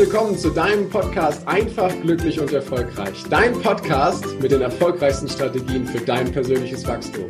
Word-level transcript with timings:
willkommen 0.00 0.38
zu 0.38 0.48
deinem 0.48 0.88
Podcast 0.88 1.46
Einfach, 1.46 1.92
glücklich 2.00 2.40
und 2.40 2.50
erfolgreich. 2.54 3.22
Dein 3.28 3.52
Podcast 3.52 4.24
mit 4.40 4.50
den 4.50 4.62
erfolgreichsten 4.62 5.28
Strategien 5.28 5.86
für 5.86 5.98
dein 5.98 6.32
persönliches 6.32 6.86
Wachstum. 6.86 7.26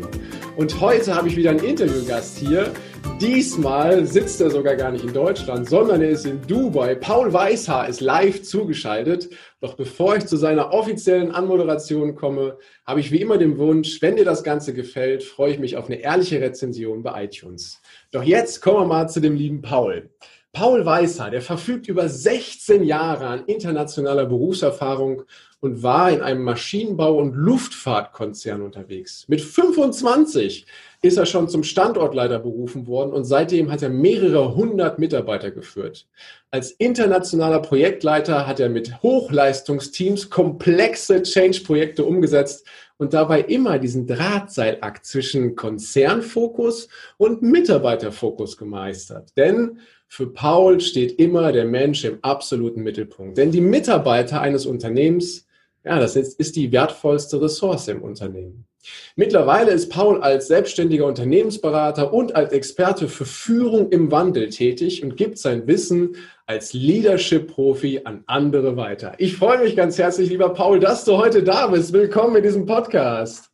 Und 0.56 0.80
heute 0.80 1.16
habe 1.16 1.26
ich 1.26 1.34
wieder 1.34 1.50
einen 1.50 1.64
Interviewgast 1.64 2.38
hier. 2.38 2.72
Diesmal 3.20 4.06
sitzt 4.06 4.40
er 4.40 4.50
sogar 4.50 4.76
gar 4.76 4.92
nicht 4.92 5.04
in 5.04 5.12
Deutschland, 5.12 5.68
sondern 5.68 6.00
er 6.00 6.10
ist 6.10 6.24
in 6.26 6.40
Dubai. 6.46 6.94
Paul 6.94 7.32
Weißhaar 7.32 7.88
ist 7.88 8.00
live 8.00 8.42
zugeschaltet. 8.42 9.30
Doch 9.60 9.74
bevor 9.74 10.14
ich 10.14 10.26
zu 10.26 10.36
seiner 10.36 10.72
offiziellen 10.72 11.32
Anmoderation 11.32 12.14
komme, 12.14 12.56
habe 12.86 13.00
ich 13.00 13.10
wie 13.10 13.20
immer 13.20 13.36
den 13.36 13.58
Wunsch, 13.58 14.00
wenn 14.00 14.14
dir 14.14 14.24
das 14.24 14.44
Ganze 14.44 14.74
gefällt, 14.74 15.24
freue 15.24 15.50
ich 15.50 15.58
mich 15.58 15.76
auf 15.76 15.86
eine 15.86 15.96
ehrliche 15.96 16.40
Rezension 16.40 17.02
bei 17.02 17.24
iTunes. 17.24 17.82
Doch 18.12 18.22
jetzt 18.22 18.60
kommen 18.60 18.78
wir 18.78 18.86
mal 18.86 19.08
zu 19.08 19.18
dem 19.18 19.34
lieben 19.34 19.60
Paul. 19.60 20.08
Paul 20.52 20.84
Weißer, 20.84 21.30
der 21.30 21.42
verfügt 21.42 21.86
über 21.88 22.08
16 22.08 22.82
Jahre 22.82 23.26
an 23.26 23.44
internationaler 23.46 24.26
Berufserfahrung 24.26 25.22
und 25.60 25.82
war 25.82 26.10
in 26.10 26.22
einem 26.22 26.42
Maschinenbau- 26.42 27.18
und 27.18 27.34
Luftfahrtkonzern 27.34 28.60
unterwegs. 28.60 29.26
Mit 29.28 29.42
25 29.42 30.66
ist 31.02 31.18
er 31.18 31.26
schon 31.26 31.48
zum 31.48 31.62
Standortleiter 31.62 32.40
berufen 32.40 32.86
worden 32.86 33.12
und 33.12 33.24
seitdem 33.24 33.70
hat 33.70 33.82
er 33.82 33.90
mehrere 33.90 34.54
hundert 34.56 34.98
Mitarbeiter 34.98 35.50
geführt. 35.50 36.06
Als 36.50 36.72
internationaler 36.72 37.60
Projektleiter 37.60 38.46
hat 38.46 38.58
er 38.58 38.70
mit 38.70 39.02
Hochleistungsteams 39.02 40.30
komplexe 40.30 41.22
Change-Projekte 41.22 42.04
umgesetzt 42.04 42.66
und 42.96 43.14
dabei 43.14 43.40
immer 43.40 43.78
diesen 43.78 44.06
Drahtseilakt 44.06 45.06
zwischen 45.06 45.54
Konzernfokus 45.54 46.88
und 47.18 47.40
Mitarbeiterfokus 47.40 48.56
gemeistert. 48.56 49.30
Denn 49.36 49.78
für 50.12 50.26
Paul 50.26 50.80
steht 50.80 51.20
immer 51.20 51.52
der 51.52 51.64
Mensch 51.64 52.04
im 52.04 52.18
absoluten 52.22 52.82
Mittelpunkt. 52.82 53.38
Denn 53.38 53.52
die 53.52 53.60
Mitarbeiter 53.60 54.40
eines 54.40 54.66
Unternehmens, 54.66 55.46
ja, 55.84 56.00
das 56.00 56.16
ist, 56.16 56.38
ist 56.40 56.56
die 56.56 56.72
wertvollste 56.72 57.40
Ressource 57.40 57.86
im 57.86 58.02
Unternehmen. 58.02 58.66
Mittlerweile 59.14 59.70
ist 59.70 59.88
Paul 59.88 60.20
als 60.20 60.48
selbstständiger 60.48 61.06
Unternehmensberater 61.06 62.12
und 62.12 62.34
als 62.34 62.50
Experte 62.50 63.06
für 63.06 63.24
Führung 63.24 63.92
im 63.92 64.10
Wandel 64.10 64.50
tätig 64.50 65.04
und 65.04 65.16
gibt 65.16 65.38
sein 65.38 65.68
Wissen 65.68 66.16
als 66.44 66.72
Leadership-Profi 66.72 68.00
an 68.02 68.24
andere 68.26 68.76
weiter. 68.76 69.14
Ich 69.18 69.36
freue 69.36 69.62
mich 69.62 69.76
ganz 69.76 69.96
herzlich, 69.96 70.28
lieber 70.28 70.52
Paul, 70.52 70.80
dass 70.80 71.04
du 71.04 71.18
heute 71.18 71.44
da 71.44 71.68
bist. 71.68 71.92
Willkommen 71.92 72.34
in 72.34 72.42
diesem 72.42 72.66
Podcast. 72.66 73.48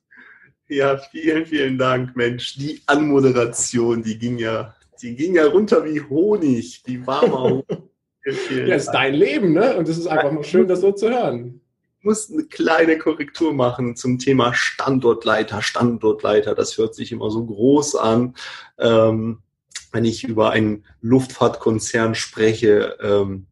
Ja, 0.68 0.96
vielen, 0.96 1.44
vielen 1.44 1.76
Dank, 1.76 2.16
Mensch. 2.16 2.54
Die 2.56 2.80
Anmoderation, 2.86 4.02
die 4.02 4.18
ging 4.18 4.38
ja 4.38 4.74
die 5.02 5.16
ging 5.16 5.34
ja 5.34 5.46
runter 5.46 5.84
wie 5.84 6.00
Honig, 6.00 6.82
wie 6.84 7.06
warmer 7.06 7.42
Honig. 7.42 7.66
ja, 8.50 8.74
ist 8.74 8.90
dein 8.90 9.14
Leben, 9.14 9.52
ne? 9.52 9.76
Und 9.76 9.88
es 9.88 9.98
ist 9.98 10.06
einfach 10.06 10.32
mal 10.32 10.44
schön, 10.44 10.66
das 10.68 10.80
so 10.80 10.92
zu 10.92 11.10
hören. 11.10 11.60
Ich 11.98 12.04
muss 12.04 12.30
eine 12.30 12.44
kleine 12.44 12.98
Korrektur 12.98 13.52
machen 13.52 13.96
zum 13.96 14.18
Thema 14.18 14.54
Standortleiter. 14.54 15.62
Standortleiter, 15.62 16.54
das 16.54 16.76
hört 16.78 16.94
sich 16.94 17.12
immer 17.12 17.30
so 17.30 17.44
groß 17.44 17.96
an. 17.96 18.34
Ähm, 18.78 19.42
wenn 19.92 20.04
ich 20.04 20.24
über 20.24 20.50
einen 20.50 20.84
Luftfahrtkonzern 21.00 22.14
spreche, 22.14 22.98
ähm, 23.00 23.46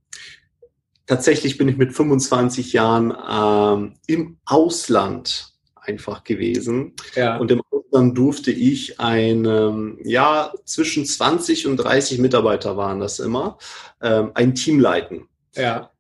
tatsächlich 1.06 1.58
bin 1.58 1.68
ich 1.68 1.76
mit 1.76 1.94
25 1.94 2.72
Jahren 2.72 3.14
ähm, 3.28 3.94
im 4.06 4.38
Ausland 4.44 5.53
einfach 5.84 6.24
gewesen. 6.24 6.94
Ja. 7.14 7.36
Und 7.36 7.50
im 7.50 7.62
dann 7.94 8.12
durfte 8.12 8.50
ich 8.50 8.98
ein, 8.98 9.98
ja, 10.02 10.52
zwischen 10.64 11.06
20 11.06 11.68
und 11.68 11.76
30 11.76 12.18
Mitarbeiter 12.18 12.76
waren 12.76 12.98
das 12.98 13.20
immer, 13.20 13.56
ähm, 14.02 14.32
ein 14.34 14.56
Team 14.56 14.80
leiten. 14.80 15.28
Ja. 15.54 15.90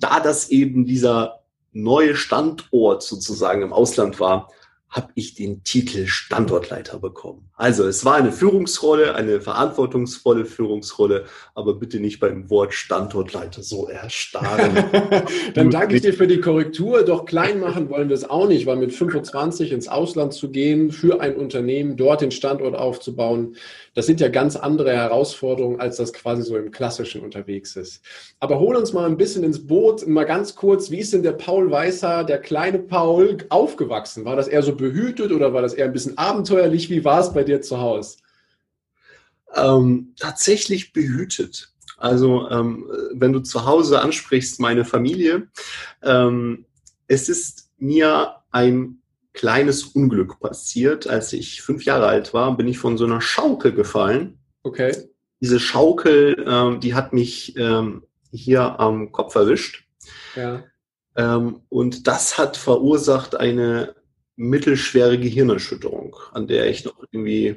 Da 0.00 0.18
das 0.18 0.50
eben 0.50 0.86
dieser 0.86 1.44
neue 1.72 2.16
Standort 2.16 3.04
sozusagen 3.04 3.62
im 3.62 3.72
Ausland 3.72 4.18
war, 4.18 4.48
habe 4.96 5.12
ich 5.14 5.34
den 5.34 5.62
Titel 5.62 6.06
Standortleiter 6.06 6.98
bekommen. 6.98 7.50
Also 7.54 7.86
es 7.86 8.04
war 8.06 8.16
eine 8.16 8.32
Führungsrolle, 8.32 9.14
eine 9.14 9.42
verantwortungsvolle 9.42 10.46
Führungsrolle, 10.46 11.26
aber 11.54 11.74
bitte 11.74 12.00
nicht 12.00 12.18
beim 12.18 12.48
Wort 12.48 12.72
Standortleiter 12.72 13.62
so 13.62 13.88
erstarren. 13.88 14.84
Dann 15.54 15.70
danke 15.70 15.96
ich 15.96 16.02
dir 16.02 16.14
für 16.14 16.26
die 16.26 16.40
Korrektur. 16.40 17.02
Doch 17.02 17.26
klein 17.26 17.60
machen 17.60 17.90
wollen 17.90 18.08
wir 18.08 18.14
es 18.14 18.28
auch 18.28 18.48
nicht, 18.48 18.64
weil 18.64 18.76
mit 18.76 18.94
25 18.94 19.70
ins 19.72 19.86
Ausland 19.86 20.32
zu 20.32 20.50
gehen, 20.50 20.90
für 20.90 21.20
ein 21.20 21.36
Unternehmen 21.36 21.98
dort 21.98 22.22
den 22.22 22.30
Standort 22.30 22.74
aufzubauen, 22.74 23.56
das 23.96 24.04
sind 24.04 24.20
ja 24.20 24.28
ganz 24.28 24.56
andere 24.56 24.92
Herausforderungen, 24.92 25.80
als 25.80 25.96
das 25.96 26.12
quasi 26.12 26.42
so 26.42 26.58
im 26.58 26.70
Klassischen 26.70 27.22
unterwegs 27.22 27.76
ist. 27.76 28.02
Aber 28.40 28.60
hol 28.60 28.76
uns 28.76 28.92
mal 28.92 29.06
ein 29.06 29.16
bisschen 29.16 29.42
ins 29.42 29.66
Boot, 29.66 30.06
mal 30.06 30.24
ganz 30.24 30.54
kurz, 30.54 30.90
wie 30.90 30.98
ist 30.98 31.14
denn 31.14 31.22
der 31.22 31.32
Paul 31.32 31.70
Weißer, 31.70 32.24
der 32.24 32.38
kleine 32.38 32.78
Paul, 32.78 33.38
aufgewachsen? 33.48 34.26
War 34.26 34.36
das 34.36 34.48
eher 34.48 34.62
so 34.62 34.76
behütet 34.86 35.32
oder 35.32 35.52
war 35.52 35.62
das 35.62 35.74
eher 35.74 35.86
ein 35.86 35.92
bisschen 35.92 36.16
abenteuerlich? 36.16 36.90
Wie 36.90 37.04
war 37.04 37.20
es 37.20 37.32
bei 37.32 37.42
dir 37.42 37.60
zu 37.60 37.80
Hause? 37.80 38.18
Ähm, 39.54 40.14
tatsächlich 40.18 40.92
behütet. 40.92 41.72
Also 41.96 42.48
ähm, 42.50 42.86
wenn 43.12 43.32
du 43.32 43.40
zu 43.40 43.64
Hause 43.64 44.00
ansprichst, 44.00 44.60
meine 44.60 44.84
Familie, 44.84 45.48
ähm, 46.02 46.66
es 47.08 47.28
ist 47.28 47.70
mir 47.78 48.36
ein 48.50 48.98
kleines 49.32 49.84
Unglück 49.84 50.38
passiert. 50.40 51.06
Als 51.06 51.32
ich 51.32 51.62
fünf 51.62 51.84
Jahre 51.84 52.06
alt 52.06 52.34
war, 52.34 52.56
bin 52.56 52.68
ich 52.68 52.78
von 52.78 52.96
so 52.96 53.04
einer 53.04 53.20
Schaukel 53.20 53.72
gefallen. 53.72 54.38
Okay. 54.62 54.94
Diese 55.40 55.60
Schaukel, 55.60 56.44
ähm, 56.46 56.80
die 56.80 56.94
hat 56.94 57.12
mich 57.12 57.56
ähm, 57.56 58.04
hier 58.30 58.78
am 58.78 59.12
Kopf 59.12 59.34
erwischt. 59.34 59.84
Ja. 60.34 60.64
Ähm, 61.16 61.62
und 61.68 62.06
das 62.06 62.38
hat 62.38 62.56
verursacht 62.56 63.36
eine 63.36 63.94
mittelschwere 64.36 65.18
Gehirnerschütterung, 65.18 66.16
an 66.32 66.46
der 66.46 66.68
ich 66.68 66.84
noch 66.84 66.96
irgendwie 67.10 67.56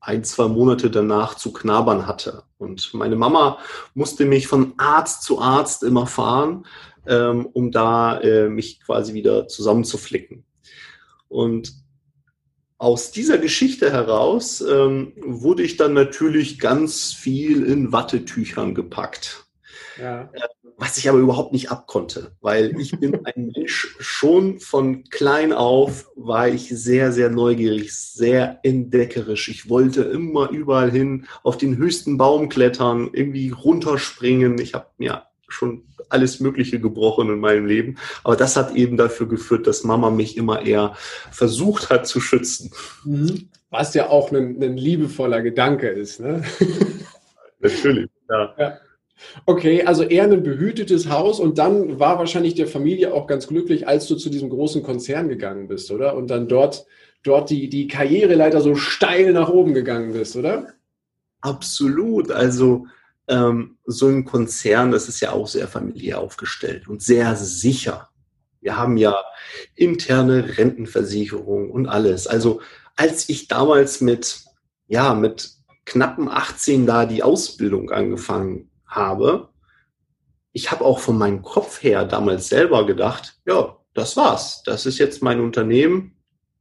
ein, 0.00 0.24
zwei 0.24 0.48
Monate 0.48 0.90
danach 0.90 1.34
zu 1.34 1.52
knabbern 1.52 2.06
hatte. 2.06 2.44
Und 2.58 2.92
meine 2.94 3.16
Mama 3.16 3.58
musste 3.94 4.24
mich 4.24 4.46
von 4.46 4.74
Arzt 4.76 5.22
zu 5.22 5.40
Arzt 5.40 5.82
immer 5.82 6.06
fahren, 6.06 6.66
ähm, 7.06 7.46
um 7.46 7.70
da 7.70 8.20
äh, 8.20 8.48
mich 8.48 8.80
quasi 8.80 9.14
wieder 9.14 9.48
zusammenzuflicken. 9.48 10.44
Und 11.28 11.72
aus 12.78 13.10
dieser 13.10 13.38
Geschichte 13.38 13.90
heraus 13.92 14.60
ähm, 14.60 15.12
wurde 15.16 15.64
ich 15.64 15.76
dann 15.76 15.94
natürlich 15.94 16.58
ganz 16.58 17.12
viel 17.12 17.64
in 17.64 17.92
Wattetüchern 17.92 18.74
gepackt. 18.74 19.47
Ja. 20.00 20.30
Was 20.76 20.96
ich 20.96 21.08
aber 21.08 21.18
überhaupt 21.18 21.52
nicht 21.52 21.70
abkonnte, 21.70 22.32
weil 22.40 22.78
ich 22.80 22.98
bin 22.98 23.18
ein 23.24 23.52
Mensch, 23.54 23.96
schon 23.98 24.60
von 24.60 25.04
klein 25.04 25.52
auf 25.52 26.08
war 26.14 26.48
ich 26.48 26.68
sehr, 26.68 27.12
sehr 27.12 27.30
neugierig, 27.30 27.92
sehr 27.92 28.60
entdeckerisch. 28.62 29.48
Ich 29.48 29.68
wollte 29.68 30.02
immer 30.02 30.50
überall 30.50 30.90
hin, 30.90 31.26
auf 31.42 31.56
den 31.56 31.76
höchsten 31.76 32.16
Baum 32.16 32.48
klettern, 32.48 33.10
irgendwie 33.12 33.50
runterspringen. 33.50 34.58
Ich 34.58 34.74
habe 34.74 34.86
mir 34.98 35.24
schon 35.48 35.82
alles 36.10 36.40
Mögliche 36.40 36.80
gebrochen 36.80 37.28
in 37.28 37.40
meinem 37.40 37.66
Leben. 37.66 37.96
Aber 38.24 38.36
das 38.36 38.56
hat 38.56 38.74
eben 38.74 38.96
dafür 38.96 39.28
geführt, 39.28 39.66
dass 39.66 39.84
Mama 39.84 40.10
mich 40.10 40.36
immer 40.36 40.62
eher 40.64 40.94
versucht 41.30 41.90
hat 41.90 42.06
zu 42.06 42.20
schützen. 42.20 42.70
Mhm. 43.04 43.48
Was 43.70 43.94
ja 43.94 44.08
auch 44.08 44.32
ein, 44.32 44.62
ein 44.62 44.76
liebevoller 44.76 45.42
Gedanke 45.42 45.88
ist. 45.88 46.20
Ne? 46.20 46.42
Natürlich, 47.60 48.08
ja. 48.30 48.54
ja. 48.58 48.78
Okay, 49.46 49.82
also 49.82 50.02
eher 50.02 50.24
ein 50.24 50.42
behütetes 50.42 51.08
Haus 51.08 51.40
und 51.40 51.58
dann 51.58 51.98
war 51.98 52.18
wahrscheinlich 52.18 52.54
der 52.54 52.66
Familie 52.66 53.12
auch 53.12 53.26
ganz 53.26 53.46
glücklich, 53.46 53.86
als 53.88 54.06
du 54.06 54.16
zu 54.16 54.30
diesem 54.30 54.50
großen 54.50 54.82
Konzern 54.82 55.28
gegangen 55.28 55.68
bist, 55.68 55.90
oder? 55.90 56.16
Und 56.16 56.28
dann 56.28 56.48
dort, 56.48 56.86
dort 57.22 57.50
die, 57.50 57.68
die 57.68 57.88
Karriereleiter 57.88 58.60
so 58.60 58.74
steil 58.74 59.32
nach 59.32 59.48
oben 59.48 59.74
gegangen 59.74 60.12
bist, 60.12 60.36
oder? 60.36 60.68
Absolut. 61.40 62.30
Also 62.30 62.86
ähm, 63.28 63.76
so 63.84 64.08
ein 64.08 64.24
Konzern, 64.24 64.90
das 64.90 65.08
ist 65.08 65.20
ja 65.20 65.32
auch 65.32 65.46
sehr 65.46 65.68
familiär 65.68 66.20
aufgestellt 66.20 66.88
und 66.88 67.02
sehr 67.02 67.36
sicher. 67.36 68.08
Wir 68.60 68.76
haben 68.76 68.96
ja 68.96 69.16
interne 69.74 70.58
Rentenversicherung 70.58 71.70
und 71.70 71.86
alles. 71.86 72.26
Also 72.26 72.60
als 72.96 73.28
ich 73.28 73.46
damals 73.46 74.00
mit, 74.00 74.44
ja, 74.88 75.14
mit 75.14 75.52
knappen 75.84 76.28
18 76.28 76.86
da 76.86 77.06
die 77.06 77.22
Ausbildung 77.22 77.90
angefangen 77.90 78.68
habe, 78.88 79.48
ich 80.52 80.70
habe 80.70 80.84
auch 80.84 80.98
von 80.98 81.16
meinem 81.16 81.42
Kopf 81.42 81.82
her 81.82 82.04
damals 82.04 82.48
selber 82.48 82.86
gedacht, 82.86 83.38
ja, 83.46 83.76
das 83.94 84.16
war's. 84.16 84.62
Das 84.64 84.86
ist 84.86 84.98
jetzt 84.98 85.22
mein 85.22 85.40
Unternehmen. 85.40 86.16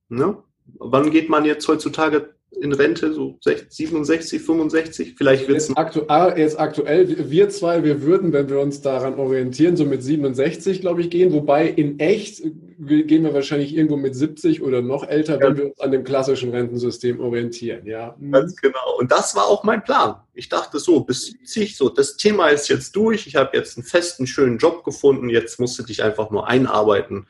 Ne? 0.10 0.38
Wann 0.80 1.12
geht 1.12 1.30
man 1.30 1.46
jetzt 1.46 1.68
heutzutage 1.68 2.34
in 2.62 2.74
Rente, 2.74 3.14
so 3.14 3.38
67, 3.42 4.42
65, 4.42 5.16
vielleicht 5.18 5.48
wird 5.48 5.58
es. 5.58 5.76
Aktu 5.76 6.04
ah, 6.08 6.34
aktuell, 6.58 7.30
wir 7.30 7.50
zwei, 7.50 7.84
wir 7.84 8.02
würden, 8.02 8.34
wenn 8.34 8.50
wir 8.50 8.60
uns 8.60 8.82
daran 8.82 9.16
orientieren, 9.16 9.76
so 9.76 9.86
mit 9.86 10.02
67, 10.02 10.82
glaube 10.82 11.02
ich, 11.02 11.10
gehen, 11.10 11.34
wobei 11.34 11.68
in 11.68 12.00
echt 12.00 12.42
gehen 12.80 13.24
wir 13.24 13.34
wahrscheinlich 13.34 13.76
irgendwo 13.76 13.98
mit 13.98 14.16
70 14.16 14.62
oder 14.62 14.82
noch 14.82 15.08
älter, 15.08 15.40
wenn 15.40 15.58
wir 15.58 15.66
uns 15.66 15.80
an 15.80 15.92
dem 15.92 16.04
klassischen 16.04 16.52
Rentensystem 16.52 17.20
orientieren. 17.20 17.86
Ja. 17.86 18.16
Mhm. 18.20 18.32
Ganz 18.32 18.56
genau. 18.56 18.98
Und 19.00 19.12
das 19.12 19.36
war 19.36 19.46
auch 19.48 19.64
mein 19.64 19.84
Plan. 19.84 20.16
Ich 20.34 20.50
dachte 20.50 20.80
so, 20.80 21.02
bis 21.02 21.26
70, 21.26 21.76
so, 21.76 21.90
das 21.90 22.18
Thema 22.18 22.50
ist 22.50 22.68
jetzt 22.68 22.96
durch. 22.96 23.26
Ich 23.26 23.36
habe 23.36 23.58
jetzt 23.58 23.78
einen 23.78 23.86
festen, 23.86 24.28
schönen 24.28 24.60
Job 24.60 24.84
gefunden. 24.84 25.30
Jetzt 25.30 25.60
musst 25.60 25.78
du 25.80 25.84
dich 25.84 26.04
einfach 26.04 26.30
nur 26.30 26.48
einarbeiten. 26.48 27.28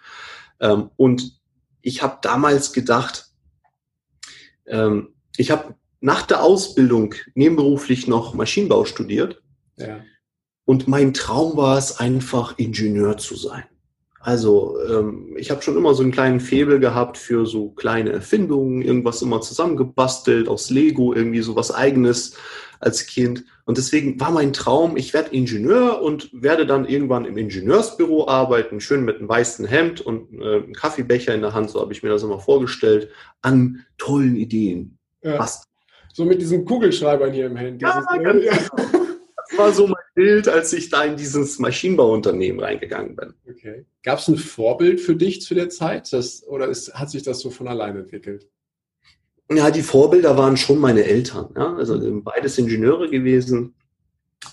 Ähm, 0.60 0.90
und 0.98 1.40
ich 1.82 2.02
habe 2.02 2.18
damals 2.22 2.74
gedacht, 2.74 3.32
ähm, 4.66 5.14
ich 5.38 5.52
habe 5.52 5.76
nach 6.02 6.24
der 6.24 6.44
Ausbildung 6.44 7.16
nebenberuflich 7.36 8.08
noch 8.08 8.34
Maschinenbau 8.34 8.86
studiert. 8.86 9.42
Ja. 9.78 10.02
Und 10.66 10.88
mein 10.88 11.14
Traum 11.14 11.56
war 11.56 11.78
es 11.78 12.00
einfach, 12.00 12.58
Ingenieur 12.58 13.18
zu 13.18 13.36
sein. 13.36 13.64
Also 14.28 14.78
ähm, 14.90 15.38
ich 15.38 15.52
habe 15.52 15.62
schon 15.62 15.78
immer 15.78 15.94
so 15.94 16.04
einen 16.04 16.12
kleinen 16.12 16.42
Febel 16.42 16.82
gehabt 16.82 17.18
für 17.18 17.46
so 17.46 17.70
kleine 17.70 18.12
Erfindungen, 18.12 18.82
irgendwas 18.82 19.22
immer 19.22 19.40
zusammengebastelt 19.40 20.50
aus 20.50 20.70
Lego, 20.70 21.14
irgendwie 21.14 21.40
so 21.40 21.56
was 21.56 21.74
eigenes 21.74 22.36
als 22.82 23.06
Kind. 23.06 23.46
Und 23.64 23.78
deswegen 23.78 24.20
war 24.20 24.32
mein 24.32 24.52
Traum, 24.52 24.98
ich 24.98 25.14
werde 25.14 25.34
Ingenieur 25.34 26.02
und 26.02 26.30
werde 26.34 26.66
dann 26.66 26.86
irgendwann 26.86 27.24
im 27.24 27.38
Ingenieursbüro 27.38 28.28
arbeiten, 28.28 28.82
schön 28.82 29.06
mit 29.06 29.20
einem 29.20 29.30
weißen 29.30 29.66
Hemd 29.66 30.02
und 30.02 30.34
äh, 30.34 30.58
einem 30.58 30.74
Kaffeebecher 30.74 31.34
in 31.34 31.40
der 31.40 31.54
Hand, 31.54 31.70
so 31.70 31.80
habe 31.80 31.94
ich 31.94 32.04
mir 32.04 32.10
das 32.10 32.24
immer 32.24 32.40
vorgestellt, 32.40 33.10
an 33.42 33.86
tollen 33.98 34.36
Ideen. 34.36 34.98
Ja. 35.24 35.48
So 36.12 36.26
mit 36.26 36.42
diesen 36.42 36.66
Kugelschreibern 36.66 37.32
hier 37.32 37.46
im 37.46 37.56
Handy. 37.56 37.86
Ja, 37.86 38.02
ganz 38.22 38.44
ja. 38.44 38.52
Das 39.50 39.58
war 39.58 39.74
so 39.74 39.88
mein 39.88 39.96
Bild, 40.16 40.48
als 40.48 40.74
ich 40.74 40.90
da 40.90 41.04
in 41.04 41.16
dieses 41.16 41.60
Maschinenbauunternehmen 41.60 42.62
reingegangen 42.62 43.16
bin. 43.16 43.34
Okay. 43.50 43.86
Gab 44.04 44.20
es 44.20 44.28
ein 44.28 44.38
Vorbild 44.38 45.00
für 45.00 45.16
dich 45.16 45.42
zu 45.42 45.56
der 45.56 45.70
Zeit? 45.70 46.12
Das, 46.14 46.46
oder 46.48 46.68
ist, 46.68 46.94
hat 46.94 47.10
sich 47.10 47.24
das 47.24 47.40
so 47.40 47.50
von 47.50 47.68
alleine 47.68 48.00
entwickelt? 48.00 48.50
Ja, 49.50 49.72
die 49.72 49.84
Vorbilder 49.84 50.38
waren 50.38 50.58
schon 50.58 50.80
meine 50.80 51.04
Eltern. 51.04 51.50
Ja? 51.56 51.76
Also 51.76 52.00
beides 52.22 52.58
Ingenieure 52.58 53.10
gewesen. 53.10 53.76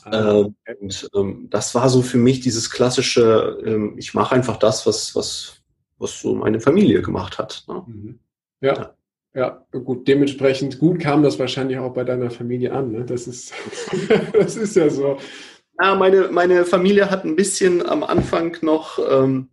Ah, 0.05 0.39
okay. 0.39 0.53
äh, 0.65 0.75
und 0.77 1.09
ähm, 1.15 1.49
das 1.51 1.75
war 1.75 1.89
so 1.89 2.03
für 2.03 2.19
mich 2.19 2.41
dieses 2.41 2.71
klassische, 2.71 3.59
ähm, 3.65 3.95
ich 3.99 4.15
mache 4.15 4.35
einfach 4.35 4.57
das, 4.57 4.87
was, 4.87 5.15
was, 5.15 5.63
was 5.99 6.21
so 6.21 6.35
meine 6.35 6.61
Familie 6.61 7.03
gemacht 7.03 7.39
hat. 7.39 7.65
Ne? 7.69 7.83
Mhm. 7.87 8.19
Ja. 8.61 8.75
ja. 8.75 8.97
Ja, 9.35 9.67
gut, 9.73 10.07
dementsprechend 10.07 10.79
gut 10.79 11.01
kam 11.01 11.25
das 11.25 11.41
wahrscheinlich 11.41 11.79
auch 11.79 11.93
bei 11.93 12.05
deiner 12.05 12.31
Familie 12.31 12.73
an. 12.73 12.93
Ne? 12.93 13.05
Das, 13.05 13.27
ist, 13.27 13.53
das 14.33 14.57
ist 14.57 14.77
ja 14.77 14.89
so. 14.89 15.19
Ja, 15.83 15.97
meine, 15.97 16.29
meine 16.29 16.65
Familie 16.65 17.11
hat 17.11 17.25
ein 17.25 17.35
bisschen 17.35 17.85
am 17.85 18.05
Anfang 18.05 18.57
noch, 18.63 19.01
ähm, 19.11 19.49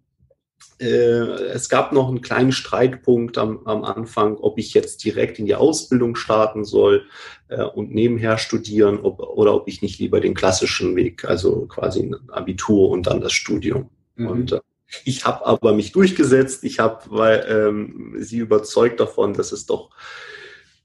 äh, 0.80 0.86
es 0.86 1.68
gab 1.68 1.94
noch 1.94 2.10
einen 2.10 2.22
kleinen 2.22 2.52
Streitpunkt 2.52 3.40
am, 3.40 3.66
am 3.66 3.84
Anfang, 3.84 4.38
ob 4.38 4.60
ich 4.60 4.76
jetzt 4.76 5.04
direkt 5.04 5.40
in 5.40 5.48
die 5.48 5.56
Ausbildung 5.56 6.16
starten 6.16 6.64
soll 6.64 7.08
äh, 7.48 7.64
und 7.64 7.92
nebenher 7.92 8.38
studieren 8.38 9.00
ob, 9.00 9.20
oder 9.20 9.56
ob 9.56 9.68
ich 9.68 9.82
nicht 9.82 10.00
lieber 10.00 10.20
den 10.20 10.36
klassischen 10.36 10.96
Weg, 10.96 11.26
also 11.26 11.66
quasi 11.66 12.02
ein 12.02 12.30
Abitur 12.30 12.90
und 12.90 13.08
dann 13.08 13.20
das 13.20 13.34
Studium. 13.34 13.90
Mhm. 14.16 14.28
Und 14.28 14.52
äh, 14.52 14.60
ich 15.06 15.26
habe 15.26 15.46
aber 15.46 15.74
mich 15.74 15.92
durchgesetzt. 15.92 16.64
Ich 16.64 16.80
habe 16.80 17.46
ähm, 17.48 18.16
sie 18.20 18.38
überzeugt 18.38 19.00
davon, 19.00 19.34
dass 19.34 19.52
es 19.52 19.66
doch 19.66 19.90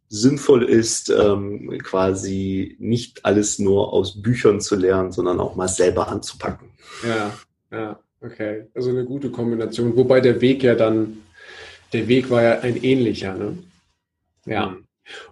sinnvoll 0.09 0.65
ist, 0.65 1.11
ähm, 1.11 1.79
quasi 1.83 2.77
nicht 2.79 3.25
alles 3.25 3.59
nur 3.59 3.93
aus 3.93 4.23
Büchern 4.23 4.61
zu 4.61 4.77
lernen, 4.77 5.13
sondern 5.13 5.41
auch 5.41 5.57
mal 5.57 5.69
selber 5.69 6.09
anzupacken. 6.09 6.71
Ja, 7.07 7.37
ja, 7.71 7.99
okay. 8.21 8.67
Also 8.75 8.91
eine 8.91 9.05
gute 9.05 9.31
Kombination. 9.31 9.97
Wobei 9.97 10.21
der 10.21 10.41
Weg 10.41 10.63
ja 10.63 10.75
dann, 10.75 11.19
der 11.93 12.07
Weg 12.07 12.31
war 12.31 12.43
ja 12.43 12.61
ein 12.61 12.83
ähnlicher, 12.83 13.35
ne? 13.35 13.59
Ja. 14.47 14.67
Mhm. 14.67 14.86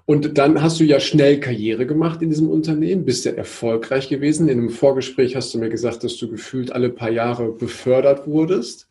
Und 0.06 0.38
dann 0.38 0.62
hast 0.62 0.80
du 0.80 0.84
ja 0.84 1.00
schnell 1.00 1.40
Karriere 1.40 1.86
gemacht 1.86 2.22
in 2.22 2.30
diesem 2.30 2.48
Unternehmen, 2.48 3.04
bist 3.04 3.24
ja 3.24 3.32
erfolgreich 3.32 4.08
gewesen. 4.08 4.48
In 4.48 4.58
einem 4.58 4.70
Vorgespräch 4.70 5.36
hast 5.36 5.54
du 5.54 5.58
mir 5.58 5.70
gesagt, 5.70 6.04
dass 6.04 6.16
du 6.16 6.28
gefühlt 6.28 6.72
alle 6.72 6.90
paar 6.90 7.10
Jahre 7.10 7.50
befördert 7.52 8.26
wurdest. 8.26 8.88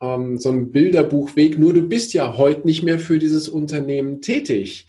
Ähm, 0.00 0.38
so 0.38 0.50
ein 0.50 0.72
Bilderbuchweg, 0.72 1.58
nur 1.58 1.72
du 1.72 1.82
bist 1.82 2.12
ja 2.12 2.36
heute 2.36 2.66
nicht 2.66 2.82
mehr 2.82 2.98
für 2.98 3.18
dieses 3.18 3.48
Unternehmen 3.48 4.20
tätig. 4.20 4.86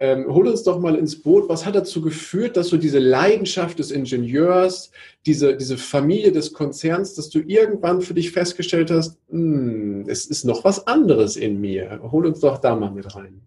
Ähm, 0.00 0.26
hol 0.28 0.48
uns 0.48 0.64
doch 0.64 0.80
mal 0.80 0.96
ins 0.96 1.22
Boot. 1.22 1.48
Was 1.48 1.64
hat 1.64 1.76
dazu 1.76 2.02
geführt, 2.02 2.56
dass 2.56 2.68
du 2.68 2.76
diese 2.76 2.98
Leidenschaft 2.98 3.78
des 3.78 3.90
Ingenieurs, 3.90 4.90
diese, 5.24 5.56
diese 5.56 5.78
Familie 5.78 6.32
des 6.32 6.52
Konzerns, 6.52 7.14
dass 7.14 7.30
du 7.30 7.38
irgendwann 7.38 8.02
für 8.02 8.14
dich 8.14 8.32
festgestellt 8.32 8.90
hast, 8.90 9.16
hm, 9.30 10.04
es 10.08 10.26
ist 10.26 10.44
noch 10.44 10.64
was 10.64 10.86
anderes 10.86 11.36
in 11.36 11.60
mir. 11.60 12.00
Hol 12.10 12.26
uns 12.26 12.40
doch 12.40 12.58
da 12.58 12.74
mal 12.74 12.90
mit 12.90 13.14
rein. 13.14 13.40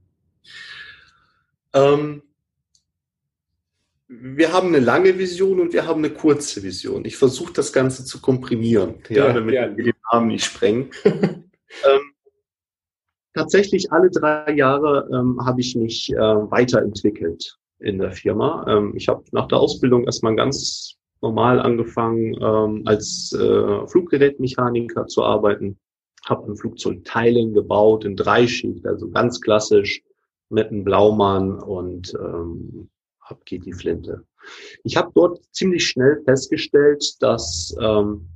Ähm, 1.74 2.24
wir 4.08 4.54
haben 4.54 4.70
eine 4.70 4.80
lange 4.80 5.18
Vision 5.18 5.60
und 5.60 5.74
wir 5.74 5.86
haben 5.86 6.04
eine 6.04 6.14
kurze 6.14 6.64
Vision. 6.64 7.04
Ich 7.06 7.18
versuche 7.18 7.54
das 7.54 7.74
Ganze 7.74 8.06
zu 8.06 8.22
komprimieren, 8.22 8.96
ja, 9.10 9.28
ja 9.28 9.34
damit 9.34 9.56
ja. 9.56 9.76
wir 9.76 9.84
den 9.84 9.94
Namen 10.12 10.28
nicht 10.28 10.46
sprengen. 10.46 10.92
ähm, 11.06 12.14
tatsächlich 13.34 13.92
alle 13.92 14.10
drei 14.10 14.54
Jahre 14.54 15.10
ähm, 15.12 15.46
habe 15.46 15.60
ich 15.60 15.76
mich 15.76 16.12
äh, 16.14 16.18
weiterentwickelt 16.18 17.58
in 17.80 18.00
der 18.00 18.12
Firma. 18.12 18.66
Ähm, 18.68 18.94
ich 18.96 19.10
habe 19.10 19.24
nach 19.32 19.48
der 19.50 19.60
Ausbildung 19.60 20.06
erstmal 20.06 20.36
ganz 20.36 20.96
normal 21.22 21.60
angefangen, 21.60 22.34
ähm, 22.42 22.84
als 22.86 23.34
äh, 23.34 23.88
Fluggerätmechaniker 23.88 25.08
zu 25.08 25.24
arbeiten. 25.24 25.78
Habe 26.26 26.52
ein 26.52 26.56
Flugzeug 26.56 27.04
Teilen 27.04 27.54
gebaut 27.54 28.06
in 28.06 28.16
Dreischicht, 28.16 28.86
also 28.86 29.10
ganz 29.10 29.42
klassisch 29.42 30.02
mit 30.50 30.70
einem 30.70 30.84
Blaumann 30.84 31.60
und 31.60 32.14
ähm, 32.14 32.90
ab 33.20 33.46
geht 33.46 33.66
die 33.66 33.74
Flinte. 33.74 34.26
Ich 34.84 34.96
habe 34.96 35.12
dort 35.14 35.44
ziemlich 35.52 35.88
schnell 35.88 36.22
festgestellt, 36.24 37.16
dass 37.20 37.76
ähm, 37.82 38.28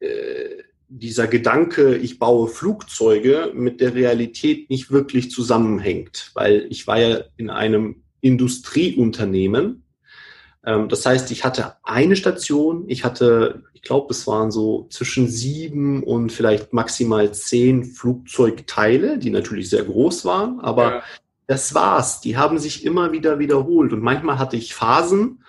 äh, 0.00 0.62
dieser 0.88 1.26
Gedanke, 1.26 1.96
ich 1.96 2.18
baue 2.18 2.48
Flugzeuge, 2.48 3.52
mit 3.54 3.80
der 3.80 3.94
Realität 3.94 4.70
nicht 4.70 4.90
wirklich 4.90 5.30
zusammenhängt, 5.30 6.30
weil 6.34 6.66
ich 6.70 6.86
war 6.86 6.98
ja 6.98 7.24
in 7.36 7.50
einem 7.50 8.04
Industrieunternehmen. 8.20 9.84
Ähm, 10.68 10.90
das 10.90 11.06
heißt, 11.06 11.30
ich 11.30 11.44
hatte 11.44 11.76
eine 11.82 12.14
Station, 12.14 12.84
ich 12.88 13.02
hatte 13.02 13.62
ich 13.72 13.82
glaube, 13.82 14.08
es 14.10 14.26
waren 14.26 14.50
so 14.50 14.88
zwischen 14.90 15.28
sieben 15.28 16.02
und 16.02 16.32
vielleicht 16.32 16.72
maximal 16.72 17.32
zehn 17.32 17.84
Flugzeugteile, 17.84 19.18
die 19.18 19.30
natürlich 19.30 19.70
sehr 19.70 19.84
groß 19.84 20.24
waren, 20.24 20.58
aber 20.58 20.94
ja. 20.96 21.02
das 21.46 21.74
war's. 21.74 22.20
Die 22.20 22.36
haben 22.36 22.58
sich 22.58 22.84
immer 22.84 23.12
wieder 23.12 23.38
wiederholt 23.38 23.92
und 23.92 24.02
manchmal 24.02 24.40
hatte 24.40 24.56
ich 24.56 24.74
Phasen, 24.74 25.44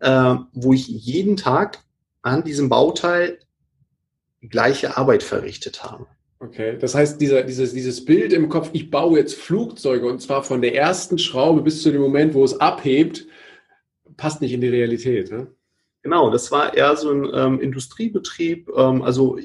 äh, 0.00 0.34
wo 0.52 0.74
ich 0.74 0.88
jeden 0.88 1.38
Tag 1.38 1.78
an 2.20 2.44
diesem 2.44 2.68
Bauteil 2.68 3.38
gleiche 4.42 4.98
Arbeit 4.98 5.22
verrichtet 5.22 5.82
habe. 5.82 6.06
Okay, 6.38 6.76
das 6.78 6.94
heißt, 6.94 7.18
dieser, 7.18 7.42
dieses, 7.44 7.72
dieses 7.72 8.04
Bild 8.04 8.34
im 8.34 8.50
Kopf, 8.50 8.70
ich 8.74 8.90
baue 8.90 9.18
jetzt 9.18 9.36
Flugzeuge 9.36 10.06
und 10.06 10.20
zwar 10.20 10.42
von 10.42 10.60
der 10.60 10.74
ersten 10.74 11.18
Schraube 11.18 11.62
bis 11.62 11.82
zu 11.82 11.90
dem 11.90 12.02
Moment, 12.02 12.34
wo 12.34 12.44
es 12.44 12.60
abhebt, 12.60 13.26
passt 14.20 14.40
nicht 14.40 14.52
in 14.52 14.60
die 14.60 14.68
Realität. 14.68 15.32
Ne? 15.32 15.48
Genau, 16.02 16.30
das 16.30 16.52
war 16.52 16.74
eher 16.74 16.94
so 16.96 17.10
ein 17.10 17.28
ähm, 17.34 17.60
Industriebetrieb, 17.60 18.70
ähm, 18.76 19.02
also 19.02 19.38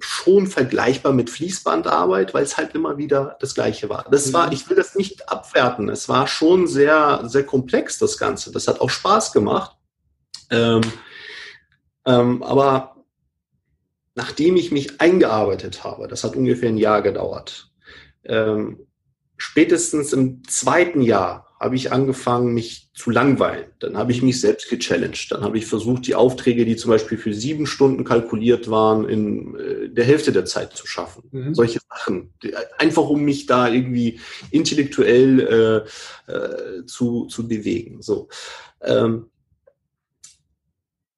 schon 0.00 0.46
vergleichbar 0.46 1.12
mit 1.12 1.30
Fließbandarbeit, 1.30 2.34
weil 2.34 2.42
es 2.42 2.56
halt 2.56 2.74
immer 2.74 2.98
wieder 2.98 3.36
das 3.40 3.54
Gleiche 3.54 3.88
war. 3.88 4.06
Das 4.10 4.32
war, 4.32 4.46
mhm. 4.46 4.52
ich 4.52 4.68
will 4.68 4.76
das 4.76 4.94
nicht 4.94 5.28
abwerten. 5.30 5.88
Es 5.88 6.08
war 6.08 6.26
schon 6.26 6.66
sehr, 6.66 7.22
sehr 7.24 7.44
komplex, 7.44 7.98
das 7.98 8.18
Ganze. 8.18 8.50
Das 8.50 8.66
hat 8.66 8.80
auch 8.80 8.90
Spaß 8.90 9.32
gemacht. 9.32 9.76
Ähm, 10.50 10.80
ähm, 12.06 12.42
aber 12.42 12.96
nachdem 14.14 14.56
ich 14.56 14.72
mich 14.72 15.00
eingearbeitet 15.00 15.84
habe, 15.84 16.08
das 16.08 16.24
hat 16.24 16.34
ungefähr 16.34 16.70
ein 16.70 16.78
Jahr 16.78 17.02
gedauert, 17.02 17.70
ähm, 18.24 18.86
spätestens 19.36 20.12
im 20.12 20.42
zweiten 20.44 21.02
Jahr 21.02 21.47
habe 21.60 21.74
ich 21.74 21.90
angefangen, 21.92 22.54
mich 22.54 22.88
zu 22.94 23.10
langweilen. 23.10 23.66
Dann 23.80 23.96
habe 23.96 24.12
ich 24.12 24.22
mich 24.22 24.40
selbst 24.40 24.70
gechallenged. 24.70 25.32
Dann 25.32 25.42
habe 25.42 25.58
ich 25.58 25.66
versucht, 25.66 26.06
die 26.06 26.14
Aufträge, 26.14 26.64
die 26.64 26.76
zum 26.76 26.90
Beispiel 26.90 27.18
für 27.18 27.34
sieben 27.34 27.66
Stunden 27.66 28.04
kalkuliert 28.04 28.70
waren, 28.70 29.08
in 29.08 29.56
äh, 29.56 29.88
der 29.88 30.04
Hälfte 30.04 30.30
der 30.32 30.44
Zeit 30.44 30.74
zu 30.74 30.86
schaffen. 30.86 31.24
Mhm. 31.32 31.54
Solche 31.54 31.80
Sachen. 31.88 32.32
Einfach 32.78 33.08
um 33.08 33.22
mich 33.22 33.46
da 33.46 33.68
irgendwie 33.68 34.20
intellektuell 34.50 35.84
äh, 36.28 36.32
äh, 36.32 36.86
zu, 36.86 37.26
zu 37.26 37.48
bewegen. 37.48 38.02
So. 38.02 38.28
Ähm, 38.80 39.26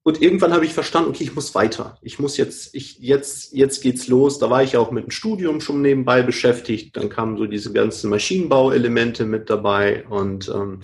und 0.02 0.22
irgendwann 0.22 0.54
habe 0.54 0.64
ich 0.64 0.72
verstanden, 0.72 1.10
okay, 1.10 1.24
ich 1.24 1.34
muss 1.34 1.54
weiter. 1.54 1.98
Ich 2.00 2.18
muss 2.18 2.38
jetzt, 2.38 2.74
ich, 2.74 2.98
jetzt, 3.00 3.52
jetzt 3.52 3.82
geht's 3.82 4.08
los. 4.08 4.38
Da 4.38 4.48
war 4.48 4.62
ich 4.62 4.78
auch 4.78 4.90
mit 4.90 5.04
dem 5.04 5.10
Studium 5.10 5.60
schon 5.60 5.82
nebenbei 5.82 6.22
beschäftigt. 6.22 6.96
Dann 6.96 7.10
kamen 7.10 7.36
so 7.36 7.44
diese 7.44 7.72
ganzen 7.72 8.08
Maschinenbauelemente 8.08 9.26
mit 9.26 9.50
dabei. 9.50 10.06
Und 10.08 10.48
ähm, 10.48 10.80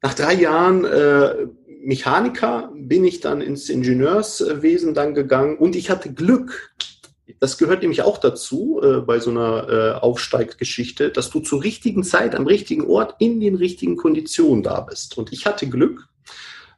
nach 0.00 0.14
drei 0.14 0.32
Jahren 0.34 0.86
äh, 0.86 1.46
Mechaniker 1.82 2.72
bin 2.74 3.04
ich 3.04 3.20
dann 3.20 3.42
ins 3.42 3.68
Ingenieurswesen 3.68 4.94
dann 4.94 5.14
gegangen 5.14 5.58
und 5.58 5.76
ich 5.76 5.90
hatte 5.90 6.12
Glück. 6.12 6.74
Das 7.40 7.58
gehört 7.58 7.82
nämlich 7.82 8.02
auch 8.02 8.18
dazu 8.18 8.80
äh, 8.82 9.00
bei 9.00 9.20
so 9.20 9.30
einer 9.30 9.68
äh, 9.68 9.92
Aufsteiggeschichte, 10.00 11.10
dass 11.10 11.30
du 11.30 11.40
zur 11.40 11.62
richtigen 11.62 12.02
Zeit 12.02 12.34
am 12.34 12.46
richtigen 12.46 12.86
Ort 12.86 13.16
in 13.18 13.40
den 13.40 13.54
richtigen 13.54 13.96
Konditionen 13.96 14.62
da 14.62 14.80
bist. 14.80 15.18
Und 15.18 15.32
ich 15.32 15.46
hatte 15.46 15.68
Glück. 15.68 16.08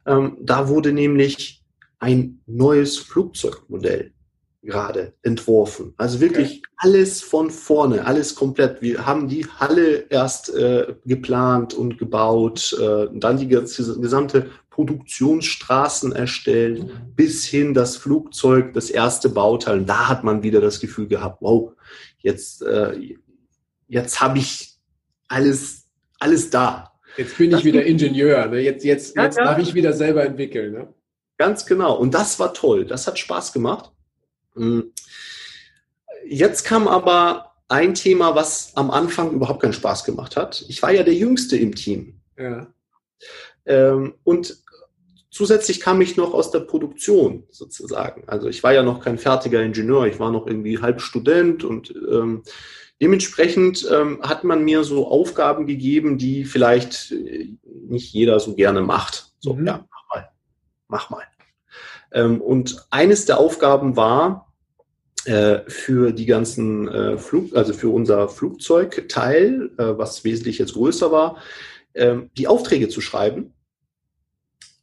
Ähm, 0.05 0.37
da 0.41 0.67
wurde 0.67 0.91
nämlich 0.91 1.63
ein 1.99 2.41
neues 2.47 2.97
Flugzeugmodell 2.97 4.13
gerade 4.63 5.13
entworfen. 5.23 5.93
Also 5.97 6.19
wirklich 6.19 6.59
okay. 6.59 6.61
alles 6.77 7.21
von 7.21 7.49
vorne, 7.49 8.05
alles 8.05 8.35
komplett. 8.35 8.81
Wir 8.81 9.05
haben 9.05 9.27
die 9.27 9.45
Halle 9.47 10.05
erst 10.09 10.53
äh, 10.53 10.95
geplant 11.05 11.73
und 11.73 11.97
gebaut, 11.97 12.77
äh, 12.79 13.07
dann 13.13 13.37
die 13.37 13.47
gesamte 13.47 14.51
Produktionsstraßen 14.69 16.11
erstellt, 16.11 16.83
mhm. 16.83 17.15
bis 17.15 17.45
hin 17.45 17.73
das 17.73 17.97
Flugzeug, 17.97 18.73
das 18.73 18.89
erste 18.89 19.29
Bauteil. 19.29 19.79
Und 19.79 19.87
da 19.87 20.07
hat 20.07 20.23
man 20.23 20.43
wieder 20.43 20.61
das 20.61 20.79
Gefühl 20.79 21.07
gehabt, 21.07 21.41
wow, 21.41 21.73
jetzt, 22.19 22.61
äh, 22.61 23.15
jetzt 23.87 24.21
habe 24.21 24.37
ich 24.37 24.75
alles, 25.27 25.87
alles 26.19 26.49
da. 26.51 26.90
Jetzt 27.17 27.37
bin 27.37 27.55
ich 27.55 27.65
wieder 27.65 27.83
Ingenieur. 27.83 28.47
Ne? 28.47 28.59
Jetzt, 28.59 28.83
jetzt, 28.83 29.15
ja, 29.15 29.23
jetzt 29.23 29.37
ja. 29.37 29.45
darf 29.45 29.59
ich 29.59 29.73
wieder 29.73 29.93
selber 29.93 30.23
entwickeln. 30.23 30.73
Ne? 30.73 30.93
Ganz 31.37 31.65
genau. 31.65 31.95
Und 31.95 32.13
das 32.13 32.39
war 32.39 32.53
toll. 32.53 32.85
Das 32.85 33.07
hat 33.07 33.19
Spaß 33.19 33.53
gemacht. 33.53 33.91
Hm. 34.55 34.91
Jetzt 36.25 36.63
kam 36.63 36.87
aber 36.87 37.51
ein 37.67 37.93
Thema, 37.93 38.35
was 38.35 38.75
am 38.75 38.91
Anfang 38.91 39.31
überhaupt 39.31 39.61
keinen 39.61 39.73
Spaß 39.73 40.03
gemacht 40.03 40.35
hat. 40.35 40.65
Ich 40.67 40.81
war 40.81 40.91
ja 40.91 41.03
der 41.03 41.13
Jüngste 41.13 41.57
im 41.57 41.73
Team. 41.73 42.21
Ja. 42.37 42.67
Ähm, 43.65 44.15
und 44.23 44.57
zusätzlich 45.29 45.79
kam 45.79 46.01
ich 46.01 46.17
noch 46.17 46.33
aus 46.33 46.51
der 46.51 46.59
Produktion 46.59 47.43
sozusagen. 47.49 48.23
Also 48.27 48.49
ich 48.49 48.61
war 48.63 48.73
ja 48.73 48.83
noch 48.83 49.01
kein 49.01 49.17
fertiger 49.17 49.63
Ingenieur, 49.63 50.05
ich 50.05 50.19
war 50.19 50.31
noch 50.31 50.47
irgendwie 50.47 50.79
halb 50.79 51.01
Student 51.01 51.63
und 51.63 51.93
ähm, 52.11 52.43
dementsprechend 53.01 53.87
ähm, 53.91 54.21
hat 54.21 54.43
man 54.43 54.63
mir 54.63 54.83
so 54.83 55.07
Aufgaben 55.07 55.65
gegeben, 55.65 56.17
die 56.17 56.45
vielleicht 56.45 57.11
äh, 57.11 57.49
nicht 57.87 58.13
jeder 58.13 58.39
so 58.39 58.55
gerne 58.55 58.81
macht. 58.81 59.33
So, 59.39 59.53
mhm. 59.53 59.67
ja, 59.67 59.85
mach 59.89 60.15
mal, 60.15 60.29
mach 60.87 61.09
mal. 61.09 61.23
Ähm, 62.13 62.41
und 62.41 62.85
eines 62.89 63.25
der 63.25 63.39
Aufgaben 63.39 63.95
war, 63.95 64.51
äh, 65.25 65.69
für 65.69 66.13
die 66.13 66.25
ganzen 66.25 66.87
äh, 66.87 67.15
Flug, 67.15 67.55
also 67.55 67.73
für 67.73 67.89
unser 67.89 68.27
Flugzeugteil, 68.27 69.69
äh, 69.77 69.95
was 69.95 70.23
wesentlich 70.23 70.57
jetzt 70.57 70.73
größer 70.73 71.11
war, 71.11 71.37
ähm, 71.93 72.31
die 72.37 72.47
Aufträge 72.47 72.89
zu 72.89 73.01
schreiben. 73.01 73.53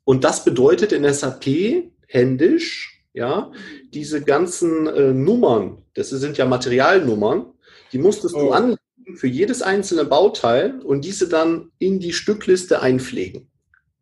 Und 0.05 0.23
das 0.23 0.45
bedeutet 0.45 0.93
in 0.93 1.13
SAP 1.13 1.91
händisch, 2.07 3.03
ja, 3.13 3.51
diese 3.93 4.23
ganzen 4.23 5.25
Nummern, 5.25 5.83
das 5.95 6.11
sind 6.11 6.39
ja 6.39 6.47
Materialnummern, 6.47 7.47
die 7.93 7.99
musstest 7.99 8.35
oh. 8.35 8.41
du 8.41 8.51
anlegen 8.53 9.17
für 9.17 9.27
jedes 9.27 9.63
einzelne 9.63 10.05
Bauteil 10.05 10.81
und 10.81 11.05
diese 11.05 11.29
dann 11.29 11.71
in 11.79 12.01
die 12.01 12.13
Stückliste 12.13 12.81
einpflegen. 12.81 13.51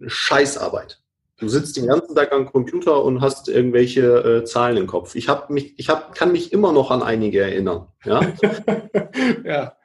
Eine 0.00 0.10
Scheißarbeit. 0.10 1.00
Du 1.38 1.48
sitzt 1.48 1.76
den 1.76 1.86
ganzen 1.86 2.14
Tag 2.14 2.32
am 2.32 2.46
Computer 2.46 3.04
und 3.04 3.20
hast 3.20 3.48
irgendwelche 3.48 4.40
äh, 4.40 4.44
Zahlen 4.44 4.78
im 4.78 4.86
Kopf. 4.86 5.14
Ich 5.14 5.28
habe 5.28 5.52
mich, 5.52 5.78
ich 5.78 5.90
hab, 5.90 6.14
kann 6.14 6.32
mich 6.32 6.52
immer 6.52 6.72
noch 6.72 6.90
an 6.90 7.02
einige 7.02 7.40
erinnern. 7.40 7.88
Ja. 8.04 8.20
ja. 9.44 9.76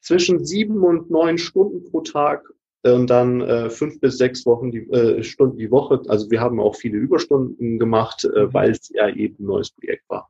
Zwischen 0.00 0.44
sieben 0.44 0.82
und 0.82 1.10
neun 1.10 1.38
Stunden 1.38 1.84
pro 1.84 2.00
Tag 2.00 2.52
und 2.82 3.08
dann 3.08 3.40
äh, 3.40 3.70
fünf 3.70 4.00
bis 4.00 4.18
sechs 4.18 4.44
Wochen 4.44 4.70
die, 4.70 4.90
äh, 4.90 5.22
Stunden 5.22 5.56
die 5.56 5.70
Woche. 5.70 6.02
Also 6.08 6.30
wir 6.30 6.40
haben 6.40 6.60
auch 6.60 6.74
viele 6.74 6.98
Überstunden 6.98 7.78
gemacht, 7.78 8.24
äh, 8.24 8.46
mhm. 8.46 8.54
weil 8.54 8.70
es 8.72 8.90
ja 8.90 9.08
eben 9.08 9.36
ein 9.38 9.46
neues 9.46 9.70
Projekt 9.70 10.08
war. 10.08 10.28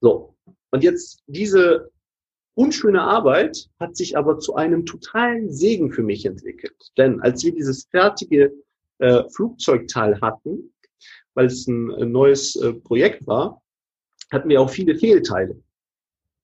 So. 0.00 0.34
Und 0.70 0.82
jetzt 0.82 1.22
diese 1.26 1.90
unschöne 2.54 3.02
Arbeit 3.02 3.68
hat 3.78 3.96
sich 3.96 4.16
aber 4.16 4.38
zu 4.38 4.54
einem 4.54 4.86
totalen 4.86 5.52
Segen 5.52 5.92
für 5.92 6.02
mich 6.02 6.24
entwickelt. 6.24 6.92
Denn 6.96 7.20
als 7.20 7.44
wir 7.44 7.54
dieses 7.54 7.86
fertige 7.90 8.52
äh, 8.98 9.24
Flugzeugteil 9.30 10.20
hatten, 10.20 10.72
weil 11.34 11.46
es 11.46 11.66
ein, 11.66 11.90
ein 11.92 12.12
neues 12.12 12.56
äh, 12.56 12.72
Projekt 12.72 13.26
war, 13.26 13.62
hatten 14.32 14.48
wir 14.48 14.60
auch 14.60 14.70
viele 14.70 14.96
Fehlteile. 14.96 15.62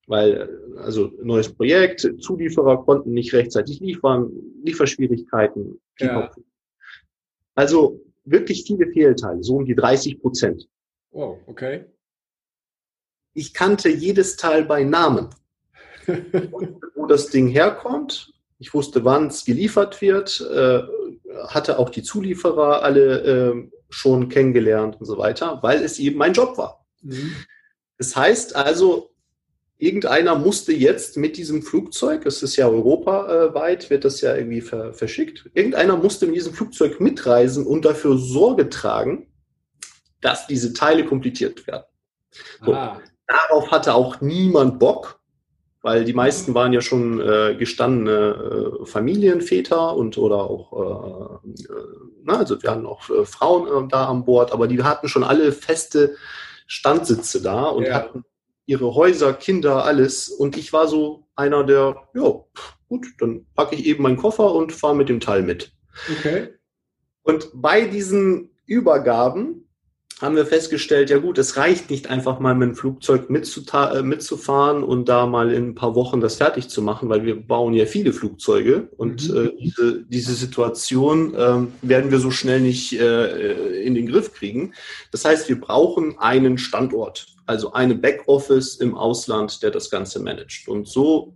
Weil, 0.06 0.32
äh, 0.76 0.78
also 0.80 1.12
neues 1.22 1.52
Projekt, 1.52 2.08
Zulieferer 2.20 2.84
konnten 2.84 3.12
nicht 3.12 3.32
rechtzeitig 3.32 3.80
liefern, 3.80 4.30
Lieferschwierigkeiten. 4.62 5.80
Ja. 5.98 6.30
Also 7.54 8.00
wirklich 8.24 8.64
viele 8.66 8.90
Fehlteile, 8.92 9.42
so 9.42 9.56
um 9.56 9.64
die 9.64 9.74
30 9.74 10.20
Prozent. 10.20 10.68
Oh, 11.10 11.38
okay. 11.46 11.86
Ich 13.34 13.54
kannte 13.54 13.88
jedes 13.88 14.36
Teil 14.36 14.64
bei 14.64 14.84
Namen 14.84 15.30
wo 16.94 17.06
das 17.06 17.28
Ding 17.28 17.48
herkommt. 17.48 18.32
Ich 18.58 18.74
wusste, 18.74 19.04
wann 19.04 19.26
es 19.26 19.44
geliefert 19.44 20.00
wird, 20.00 20.40
äh, 20.40 20.82
hatte 21.48 21.78
auch 21.78 21.90
die 21.90 22.02
Zulieferer 22.02 22.82
alle 22.82 23.20
äh, 23.20 23.70
schon 23.88 24.28
kennengelernt 24.28 24.96
und 25.00 25.06
so 25.06 25.18
weiter, 25.18 25.58
weil 25.62 25.82
es 25.82 25.98
eben 25.98 26.16
mein 26.18 26.32
Job 26.32 26.56
war. 26.56 26.86
Mhm. 27.02 27.34
Das 27.98 28.14
heißt 28.16 28.56
also, 28.56 29.10
irgendeiner 29.78 30.36
musste 30.36 30.72
jetzt 30.72 31.16
mit 31.16 31.36
diesem 31.36 31.62
Flugzeug, 31.62 32.24
es 32.24 32.42
ist 32.42 32.56
ja 32.56 32.68
europaweit, 32.68 33.90
wird 33.90 34.04
das 34.04 34.20
ja 34.20 34.34
irgendwie 34.36 34.60
ver 34.60 34.94
verschickt, 34.94 35.50
irgendeiner 35.54 35.96
musste 35.96 36.26
mit 36.26 36.36
diesem 36.36 36.54
Flugzeug 36.54 37.00
mitreisen 37.00 37.66
und 37.66 37.84
dafür 37.84 38.16
Sorge 38.16 38.70
tragen, 38.70 39.26
dass 40.20 40.46
diese 40.46 40.72
Teile 40.72 41.04
komplettiert 41.04 41.66
werden. 41.66 41.84
So. 42.64 42.74
Ah. 42.74 43.02
Darauf 43.32 43.70
hatte 43.70 43.94
auch 43.94 44.20
niemand 44.20 44.78
Bock 44.78 45.22
weil 45.82 46.04
die 46.04 46.12
meisten 46.12 46.54
waren 46.54 46.72
ja 46.72 46.80
schon 46.80 47.20
äh, 47.20 47.56
gestandene 47.58 48.80
äh, 48.82 48.86
Familienväter 48.86 49.96
und 49.96 50.16
oder 50.16 50.36
auch, 50.36 51.42
äh, 51.42 51.48
äh, 51.48 51.66
na, 52.22 52.38
also 52.38 52.62
wir 52.62 52.70
hatten 52.70 52.86
auch 52.86 53.10
äh, 53.10 53.24
Frauen 53.24 53.66
äh, 53.66 53.88
da 53.88 54.06
an 54.06 54.24
Bord, 54.24 54.52
aber 54.52 54.68
die 54.68 54.82
hatten 54.82 55.08
schon 55.08 55.24
alle 55.24 55.50
feste 55.52 56.14
Standsitze 56.68 57.42
da 57.42 57.64
und 57.64 57.84
ja. 57.84 57.94
hatten 57.94 58.24
ihre 58.64 58.94
Häuser, 58.94 59.34
Kinder, 59.34 59.84
alles. 59.84 60.28
Und 60.28 60.56
ich 60.56 60.72
war 60.72 60.86
so 60.86 61.26
einer 61.34 61.64
der, 61.64 61.96
ja, 62.14 62.44
gut, 62.88 63.06
dann 63.18 63.46
packe 63.56 63.74
ich 63.74 63.84
eben 63.84 64.04
meinen 64.04 64.16
Koffer 64.16 64.54
und 64.54 64.72
fahre 64.72 64.94
mit 64.94 65.08
dem 65.08 65.18
Teil 65.18 65.42
mit. 65.42 65.72
Okay. 66.18 66.54
Und 67.22 67.50
bei 67.54 67.86
diesen 67.86 68.50
Übergaben 68.66 69.68
haben 70.22 70.36
wir 70.36 70.46
festgestellt, 70.46 71.10
ja 71.10 71.18
gut, 71.18 71.36
es 71.38 71.56
reicht 71.56 71.90
nicht 71.90 72.08
einfach 72.08 72.38
mal 72.38 72.54
mit 72.54 72.68
dem 72.68 72.74
Flugzeug 72.76 73.28
äh, 73.28 74.02
mitzufahren 74.02 74.84
und 74.84 75.08
da 75.08 75.26
mal 75.26 75.52
in 75.52 75.70
ein 75.70 75.74
paar 75.74 75.96
Wochen 75.96 76.20
das 76.20 76.36
fertig 76.36 76.68
zu 76.68 76.80
machen, 76.80 77.08
weil 77.08 77.24
wir 77.24 77.40
bauen 77.40 77.74
ja 77.74 77.86
viele 77.86 78.12
Flugzeuge 78.12 78.88
und 78.96 79.28
mhm. 79.28 79.36
äh, 79.36 79.50
diese, 79.60 80.04
diese 80.04 80.34
Situation 80.34 81.34
äh, 81.34 81.66
werden 81.82 82.10
wir 82.10 82.20
so 82.20 82.30
schnell 82.30 82.60
nicht 82.60 82.92
äh, 82.92 83.82
in 83.82 83.94
den 83.94 84.06
Griff 84.06 84.32
kriegen. 84.32 84.72
Das 85.10 85.24
heißt, 85.24 85.48
wir 85.48 85.60
brauchen 85.60 86.18
einen 86.18 86.56
Standort, 86.56 87.26
also 87.46 87.72
eine 87.72 87.96
Backoffice 87.96 88.76
im 88.76 88.94
Ausland, 88.94 89.62
der 89.62 89.72
das 89.72 89.90
Ganze 89.90 90.20
managt. 90.20 90.68
Und 90.68 90.86
so 90.86 91.34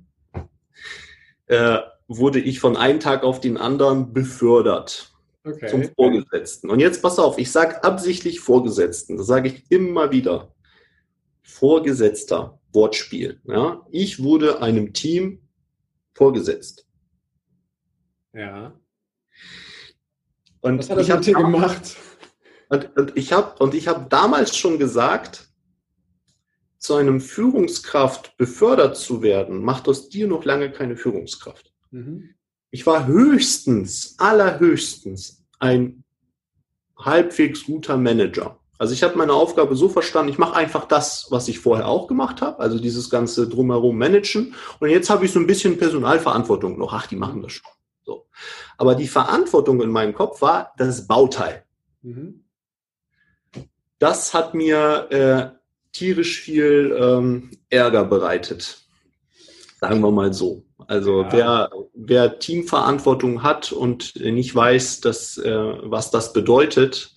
äh, 1.47 1.79
wurde 2.07 2.39
ich 2.39 2.61
von 2.61 2.77
einem 2.77 3.01
Tag 3.01 3.25
auf 3.25 3.41
den 3.41 3.57
anderen 3.57 4.13
befördert 4.13 5.16
okay. 5.47 5.69
zum 5.69 5.85
Vorgesetzten. 5.95 6.71
Und 6.71 6.81
jetzt 6.81 7.03
pass 7.03 7.19
auf, 7.19 7.39
ich 7.39 7.51
sage 7.51 7.83
absichtlich 7.85 8.41
Vorgesetzten, 8.41 9.17
das 9.17 9.27
sage 9.27 9.49
ich 9.49 9.71
immer 9.71 10.11
wieder. 10.11 10.55
Vorgesetzter, 11.43 12.59
Wortspiel. 12.73 13.41
Ja? 13.45 13.87
Ich 13.91 14.23
wurde 14.23 14.61
einem 14.61 14.93
Team 14.93 15.41
vorgesetzt. 16.15 16.87
Ja. 18.33 18.79
Und 20.61 20.79
Was 20.79 20.91
hat 20.91 20.99
das 20.99 21.09
mit 21.09 21.27
dir 21.27 21.35
gemacht? 21.35 21.97
Und, 22.69 22.97
und 22.97 23.17
ich 23.17 23.33
habe 23.33 23.63
und 23.63 23.75
ich 23.75 23.87
habe 23.87 24.07
damals 24.09 24.57
schon 24.57 24.79
gesagt, 24.79 25.49
zu 26.79 26.95
einem 26.95 27.21
Führungskraft 27.21 28.37
befördert 28.37 28.97
zu 28.97 29.23
werden, 29.23 29.63
macht 29.63 29.89
aus 29.89 30.09
dir 30.09 30.27
noch 30.27 30.45
lange 30.45 30.71
keine 30.71 30.97
Führungskraft. 30.97 31.73
Mhm. 31.91 32.36
Ich 32.77 32.85
war 32.85 33.07
höchstens, 33.07 34.17
allerhöchstens 34.19 35.43
ein 35.59 36.05
halbwegs 36.95 37.65
guter 37.65 37.97
Manager. 37.97 38.61
Also 38.77 38.93
ich 38.93 39.03
habe 39.03 39.17
meine 39.17 39.33
Aufgabe 39.33 39.75
so 39.77 39.89
verstanden, 39.89 40.31
ich 40.31 40.37
mache 40.37 40.57
einfach 40.57 40.85
das, 40.85 41.29
was 41.31 41.49
ich 41.49 41.59
vorher 41.59 41.89
auch 41.89 42.07
gemacht 42.07 42.43
habe, 42.43 42.59
also 42.59 42.79
dieses 42.79 43.09
ganze 43.09 43.49
drumherum 43.49 43.97
managen. 43.97 44.55
Und 44.79 44.91
jetzt 44.91 45.09
habe 45.09 45.25
ich 45.25 45.33
so 45.33 45.41
ein 45.41 45.47
bisschen 45.47 45.79
Personalverantwortung 45.79 46.79
noch. 46.79 46.93
Ach, 46.93 47.07
die 47.07 47.17
machen 47.17 47.41
das 47.41 47.53
schon. 47.53 47.71
So. 48.05 48.27
Aber 48.77 48.95
die 48.95 49.09
Verantwortung 49.09 49.81
in 49.81 49.89
meinem 49.89 50.13
Kopf 50.13 50.43
war 50.43 50.75
das 50.77 51.07
Bauteil. 51.07 51.65
Mhm. 52.03 52.45
Das 53.99 54.35
hat 54.35 54.53
mir 54.53 55.07
äh, 55.09 55.59
tierisch 55.93 56.43
viel 56.43 56.95
ähm, 57.01 57.53
Ärger 57.71 58.05
bereitet. 58.05 58.86
Sagen 59.81 60.01
wir 60.01 60.11
mal 60.11 60.33
so. 60.33 60.65
Also 60.87 61.23
ja. 61.23 61.33
wer, 61.33 61.71
wer 61.95 62.39
Teamverantwortung 62.39 63.43
hat 63.43 63.73
und 63.73 64.15
nicht 64.17 64.55
weiß, 64.55 65.01
dass, 65.01 65.37
äh, 65.39 65.75
was 65.83 66.11
das 66.11 66.33
bedeutet, 66.33 67.15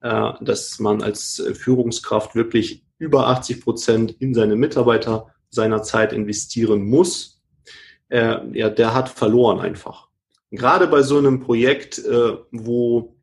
äh, 0.00 0.32
dass 0.40 0.78
man 0.78 1.02
als 1.02 1.42
Führungskraft 1.54 2.34
wirklich 2.34 2.84
über 2.98 3.28
80 3.28 3.62
Prozent 3.62 4.10
in 4.20 4.34
seine 4.34 4.56
Mitarbeiter 4.56 5.28
seiner 5.50 5.82
Zeit 5.82 6.12
investieren 6.12 6.82
muss, 6.84 7.42
äh, 8.08 8.38
ja, 8.56 8.70
der 8.70 8.94
hat 8.94 9.08
verloren 9.08 9.60
einfach. 9.60 10.08
Gerade 10.50 10.86
bei 10.86 11.02
so 11.02 11.18
einem 11.18 11.40
Projekt, 11.40 12.02
wo 12.52 13.17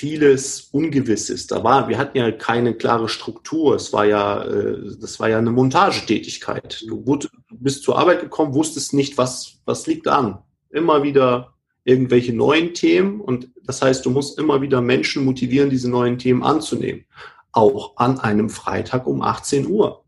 vieles 0.00 0.70
ungewiss 0.72 1.28
ist. 1.28 1.52
Da 1.52 1.62
war, 1.62 1.88
wir 1.88 1.98
hatten 1.98 2.16
ja 2.16 2.32
keine 2.32 2.72
klare 2.72 3.06
Struktur. 3.06 3.74
Es 3.74 3.92
war 3.92 4.06
ja, 4.06 4.42
äh, 4.44 4.96
das 4.98 5.20
war 5.20 5.28
ja 5.28 5.36
eine 5.36 5.50
Montagetätigkeit. 5.50 6.82
Du, 6.88 7.04
du 7.16 7.28
bist 7.50 7.82
zur 7.82 7.98
Arbeit 7.98 8.22
gekommen, 8.22 8.54
wusstest 8.54 8.94
nicht, 8.94 9.18
was, 9.18 9.60
was 9.66 9.86
liegt 9.86 10.08
an. 10.08 10.38
Immer 10.70 11.02
wieder 11.02 11.52
irgendwelche 11.84 12.32
neuen 12.32 12.72
Themen 12.72 13.20
und 13.20 13.50
das 13.62 13.82
heißt, 13.82 14.06
du 14.06 14.10
musst 14.10 14.38
immer 14.38 14.62
wieder 14.62 14.80
Menschen 14.80 15.22
motivieren, 15.22 15.68
diese 15.68 15.90
neuen 15.90 16.16
Themen 16.16 16.42
anzunehmen. 16.42 17.04
Auch 17.52 17.98
an 17.98 18.18
einem 18.20 18.48
Freitag 18.48 19.06
um 19.06 19.20
18 19.20 19.66
Uhr. 19.66 20.02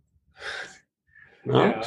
Ja. 1.44 1.66
ja. 1.66 1.82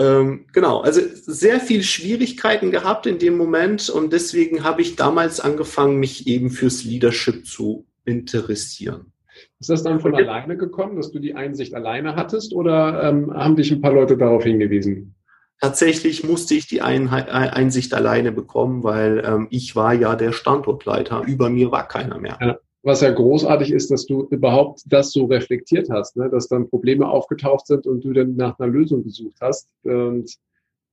Ähm, 0.00 0.46
genau, 0.54 0.80
also 0.80 1.02
sehr 1.14 1.60
viel 1.60 1.82
Schwierigkeiten 1.82 2.70
gehabt 2.70 3.04
in 3.04 3.18
dem 3.18 3.36
Moment 3.36 3.90
und 3.90 4.14
deswegen 4.14 4.64
habe 4.64 4.80
ich 4.80 4.96
damals 4.96 5.40
angefangen, 5.40 6.00
mich 6.00 6.26
eben 6.26 6.48
fürs 6.48 6.84
Leadership 6.84 7.46
zu 7.46 7.86
interessieren. 8.06 9.12
Ist 9.58 9.68
das 9.68 9.82
dann 9.82 10.00
von 10.00 10.14
alleine 10.14 10.56
gekommen, 10.56 10.96
dass 10.96 11.12
du 11.12 11.18
die 11.18 11.34
Einsicht 11.34 11.74
alleine 11.74 12.16
hattest 12.16 12.54
oder 12.54 13.02
ähm, 13.02 13.34
haben 13.34 13.56
dich 13.56 13.70
ein 13.72 13.82
paar 13.82 13.92
Leute 13.92 14.16
darauf 14.16 14.42
hingewiesen? 14.42 15.14
Tatsächlich 15.60 16.24
musste 16.24 16.54
ich 16.54 16.66
die 16.66 16.80
Einsicht 16.80 17.92
alleine 17.92 18.32
bekommen, 18.32 18.82
weil 18.82 19.22
ähm, 19.26 19.48
ich 19.50 19.76
war 19.76 19.92
ja 19.92 20.16
der 20.16 20.32
Standortleiter. 20.32 21.24
Über 21.26 21.50
mir 21.50 21.70
war 21.70 21.86
keiner 21.86 22.18
mehr. 22.18 22.38
Ja 22.40 22.58
was 22.82 23.02
ja 23.02 23.10
großartig 23.10 23.72
ist, 23.72 23.90
dass 23.90 24.06
du 24.06 24.26
überhaupt 24.30 24.82
das 24.86 25.12
so 25.12 25.26
reflektiert 25.26 25.90
hast, 25.90 26.16
ne? 26.16 26.30
dass 26.30 26.48
dann 26.48 26.68
Probleme 26.68 27.08
aufgetaucht 27.08 27.66
sind 27.66 27.86
und 27.86 28.04
du 28.04 28.12
dann 28.12 28.36
nach 28.36 28.58
einer 28.58 28.72
Lösung 28.72 29.04
gesucht 29.04 29.36
hast. 29.40 29.68
Und 29.82 30.34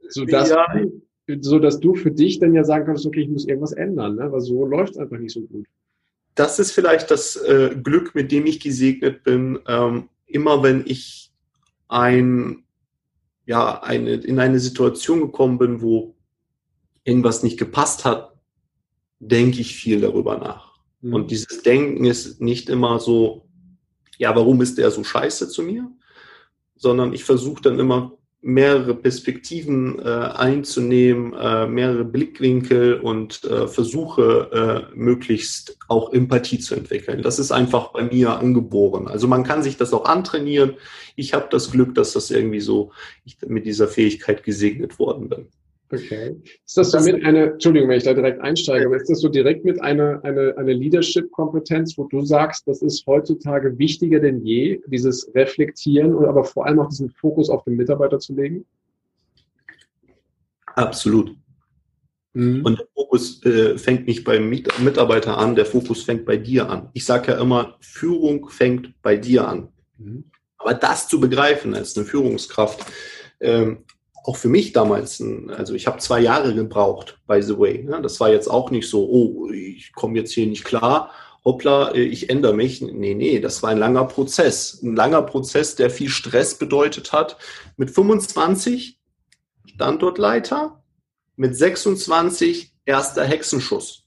so 0.09 0.25
dass, 0.25 0.49
ja. 0.49 0.65
so 1.39 1.59
dass 1.59 1.79
du 1.79 1.95
für 1.95 2.11
dich 2.11 2.39
dann 2.39 2.53
ja 2.53 2.63
sagen 2.63 2.85
kannst, 2.85 3.05
okay, 3.05 3.21
ich 3.21 3.29
muss 3.29 3.47
irgendwas 3.47 3.71
ändern, 3.71 4.15
ne? 4.15 4.31
weil 4.31 4.41
so 4.41 4.65
läuft 4.65 4.93
es 4.93 4.97
einfach 4.97 5.17
nicht 5.17 5.33
so 5.33 5.41
gut. 5.41 5.65
Das 6.35 6.59
ist 6.59 6.71
vielleicht 6.71 7.09
das 7.09 7.35
äh, 7.37 7.75
Glück, 7.81 8.13
mit 8.13 8.31
dem 8.31 8.45
ich 8.45 8.59
gesegnet 8.59 9.23
bin. 9.23 9.59
Ähm, 9.67 10.09
immer 10.27 10.61
wenn 10.63 10.83
ich 10.85 11.31
ein, 11.87 12.63
ja, 13.45 13.81
eine, 13.81 14.15
in 14.15 14.39
eine 14.39 14.59
Situation 14.59 15.21
gekommen 15.21 15.57
bin, 15.57 15.81
wo 15.81 16.15
irgendwas 17.05 17.43
nicht 17.43 17.57
gepasst 17.57 18.03
hat, 18.03 18.33
denke 19.19 19.61
ich 19.61 19.75
viel 19.75 20.01
darüber 20.01 20.37
nach 20.37 20.66
Mhm. 21.07 21.13
Und 21.13 21.31
dieses 21.31 21.63
Denken 21.63 22.05
ist 22.05 22.41
nicht 22.41 22.69
immer 22.69 22.99
so, 22.99 23.47
ja, 24.17 24.35
warum 24.35 24.61
ist 24.61 24.77
der 24.77 24.91
so 24.91 25.03
scheiße 25.03 25.49
zu 25.49 25.63
mir? 25.63 25.89
Sondern 26.75 27.13
ich 27.13 27.23
versuche 27.23 27.61
dann 27.61 27.79
immer 27.79 28.13
mehrere 28.41 28.93
Perspektiven 28.93 29.99
äh, 29.99 30.03
einzunehmen, 30.03 31.33
äh, 31.33 31.67
mehrere 31.67 32.05
Blickwinkel 32.05 32.99
und 32.99 33.43
äh, 33.43 33.67
versuche 33.67 34.87
äh, 34.93 34.95
möglichst 34.95 35.77
auch 35.87 36.13
Empathie 36.13 36.59
zu 36.59 36.75
entwickeln. 36.75 37.23
Das 37.23 37.39
ist 37.39 37.51
einfach 37.51 37.93
bei 37.93 38.03
mir 38.03 38.37
angeboren. 38.37 39.07
Also 39.07 39.27
man 39.27 39.43
kann 39.43 39.63
sich 39.63 39.77
das 39.77 39.91
auch 39.91 40.05
antrainieren. 40.05 40.75
Ich 41.15 41.33
habe 41.33 41.47
das 41.49 41.71
Glück, 41.71 41.95
dass 41.95 42.13
das 42.13 42.29
irgendwie 42.29 42.59
so 42.61 42.91
ich 43.25 43.37
mit 43.47 43.65
dieser 43.65 43.87
Fähigkeit 43.87 44.43
gesegnet 44.43 44.99
worden 44.99 45.29
bin. 45.29 45.47
Okay. 45.89 46.35
Ist 46.65 46.77
das 46.77 46.91
damit 46.91 47.23
eine, 47.23 47.51
Entschuldigung, 47.53 47.89
wenn 47.89 47.97
ich 47.97 48.03
da 48.03 48.13
direkt 48.13 48.41
einsteige, 48.41 48.87
aber 48.87 48.97
ist 48.97 49.09
das 49.09 49.21
so 49.21 49.29
direkt 49.29 49.63
mit 49.63 49.81
einer 49.81 50.21
eine, 50.23 50.57
eine 50.57 50.73
Leadership-Kompetenz, 50.73 51.97
wo 51.97 52.05
du 52.05 52.25
sagst, 52.25 52.67
das 52.67 52.81
ist 52.81 53.05
heutzutage 53.07 53.77
wichtiger 53.77 54.19
denn 54.19 54.43
je, 54.43 54.81
dieses 54.87 55.33
Reflektieren 55.33 56.13
und 56.13 56.25
aber 56.25 56.43
vor 56.43 56.65
allem 56.65 56.79
auch 56.79 56.89
diesen 56.89 57.09
Fokus 57.09 57.49
auf 57.49 57.63
den 57.63 57.77
Mitarbeiter 57.77 58.19
zu 58.19 58.35
legen? 58.35 58.65
Absolut. 60.75 61.33
Mhm. 62.33 62.65
Und 62.65 62.79
der 62.79 62.87
Fokus 62.93 63.43
äh, 63.45 63.77
fängt 63.77 64.07
nicht 64.07 64.25
beim 64.25 64.49
Mitarbeiter 64.49 65.37
an, 65.37 65.55
der 65.55 65.65
Fokus 65.65 66.03
fängt 66.03 66.25
bei 66.25 66.35
dir 66.35 66.69
an. 66.69 66.89
Ich 66.93 67.05
sage 67.05 67.31
ja 67.31 67.41
immer, 67.41 67.77
Führung 67.79 68.49
fängt 68.49 68.93
bei 69.01 69.15
dir 69.15 69.47
an. 69.47 69.69
Mhm. 69.97 70.25
Aber 70.57 70.73
das 70.73 71.07
zu 71.07 71.21
begreifen 71.21 71.73
als 71.73 71.95
eine 71.95 72.05
Führungskraft, 72.05 72.85
ähm, 73.39 73.85
auch 74.27 74.35
für 74.35 74.49
mich 74.49 74.73
damals, 74.73 75.21
ein, 75.21 75.49
also 75.51 75.73
ich 75.73 75.87
habe 75.87 75.99
zwei 75.99 76.19
Jahre 76.19 76.53
gebraucht, 76.53 77.17
by 77.27 77.41
the 77.41 77.57
way. 77.57 77.81
Ne? 77.81 78.01
Das 78.01 78.19
war 78.19 78.29
jetzt 78.29 78.49
auch 78.49 78.71
nicht 78.71 78.89
so, 78.89 79.07
oh, 79.09 79.49
ich 79.51 79.93
komme 79.93 80.17
jetzt 80.19 80.33
hier 80.33 80.45
nicht 80.45 80.65
klar, 80.65 81.11
hoppla, 81.45 81.91
äh, 81.91 82.01
ich 82.01 82.29
ändere 82.29 82.53
mich. 82.53 82.81
Nee, 82.81 83.13
nee, 83.13 83.39
das 83.39 83.63
war 83.63 83.69
ein 83.69 83.77
langer 83.77 84.03
Prozess. 84.03 84.83
Ein 84.83 84.97
langer 84.97 85.21
Prozess, 85.21 85.77
der 85.77 85.89
viel 85.89 86.09
Stress 86.09 86.55
bedeutet 86.55 87.13
hat. 87.13 87.37
Mit 87.77 87.89
25 87.89 88.99
Standortleiter, 89.65 90.83
mit 91.37 91.55
26 91.55 92.73
erster 92.83 93.23
Hexenschuss. 93.23 94.03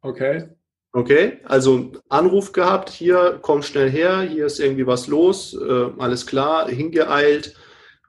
Okay. 0.00 0.48
Okay, 0.92 1.40
also 1.44 1.92
Anruf 2.08 2.52
gehabt, 2.52 2.88
hier, 2.88 3.40
komm 3.42 3.62
schnell 3.62 3.90
her, 3.90 4.22
hier 4.22 4.46
ist 4.46 4.58
irgendwie 4.58 4.86
was 4.86 5.06
los, 5.06 5.52
äh, 5.52 5.90
alles 5.98 6.26
klar, 6.26 6.66
hingeeilt, 6.70 7.54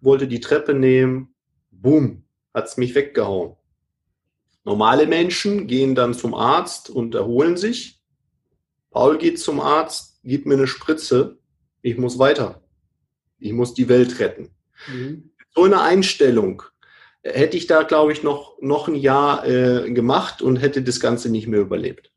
wollte 0.01 0.27
die 0.27 0.39
Treppe 0.39 0.73
nehmen, 0.73 1.33
boom, 1.71 2.23
hat's 2.53 2.77
mich 2.77 2.95
weggehauen. 2.95 3.55
Normale 4.65 5.07
Menschen 5.07 5.67
gehen 5.67 5.95
dann 5.95 6.13
zum 6.13 6.33
Arzt 6.33 6.89
und 6.89 7.15
erholen 7.15 7.57
sich. 7.57 8.01
Paul 8.91 9.17
geht 9.17 9.39
zum 9.39 9.59
Arzt, 9.59 10.19
gibt 10.23 10.45
mir 10.45 10.55
eine 10.55 10.67
Spritze, 10.67 11.37
ich 11.81 11.97
muss 11.97 12.19
weiter. 12.19 12.61
Ich 13.39 13.53
muss 13.53 13.73
die 13.73 13.87
Welt 13.87 14.19
retten. 14.19 14.49
Mhm. 14.87 15.31
So 15.55 15.63
eine 15.63 15.81
Einstellung 15.81 16.63
hätte 17.23 17.57
ich 17.57 17.67
da, 17.67 17.83
glaube 17.83 18.11
ich, 18.11 18.23
noch, 18.23 18.61
noch 18.61 18.87
ein 18.87 18.95
Jahr 18.95 19.45
äh, 19.47 19.91
gemacht 19.91 20.41
und 20.41 20.57
hätte 20.57 20.81
das 20.81 20.99
Ganze 20.99 21.29
nicht 21.29 21.47
mehr 21.47 21.61
überlebt. 21.61 22.11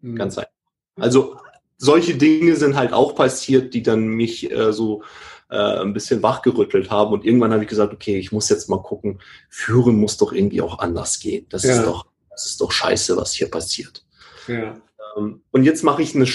Mhm. 0.00 0.16
Ganz 0.16 0.38
einfach. 0.38 0.52
Also 0.96 1.38
solche 1.76 2.16
Dinge 2.16 2.56
sind 2.56 2.76
halt 2.76 2.92
auch 2.92 3.14
passiert, 3.14 3.74
die 3.74 3.82
dann 3.82 4.08
mich 4.08 4.50
äh, 4.50 4.72
so 4.72 5.02
äh, 5.48 5.80
ein 5.80 5.92
bisschen 5.92 6.22
wachgerüttelt 6.22 6.90
haben. 6.90 7.12
Und 7.12 7.24
irgendwann 7.24 7.52
habe 7.52 7.62
ich 7.62 7.68
gesagt, 7.68 7.92
okay, 7.92 8.18
ich 8.18 8.32
muss 8.32 8.48
jetzt 8.48 8.68
mal 8.68 8.82
gucken, 8.82 9.20
führen 9.48 9.96
muss 9.96 10.16
doch 10.16 10.32
irgendwie 10.32 10.60
auch 10.60 10.78
anders 10.78 11.18
gehen. 11.20 11.46
Das 11.48 11.62
ja. 11.62 11.72
ist 11.72 11.86
doch, 11.86 12.06
das 12.30 12.46
ist 12.46 12.60
doch 12.60 12.72
scheiße, 12.72 13.16
was 13.16 13.32
hier 13.32 13.50
passiert. 13.50 14.04
Ja. 14.48 14.80
Ähm, 15.16 15.42
und 15.50 15.62
jetzt 15.64 15.82
mache 15.82 16.02
ich 16.02 16.14
eine, 16.14 16.26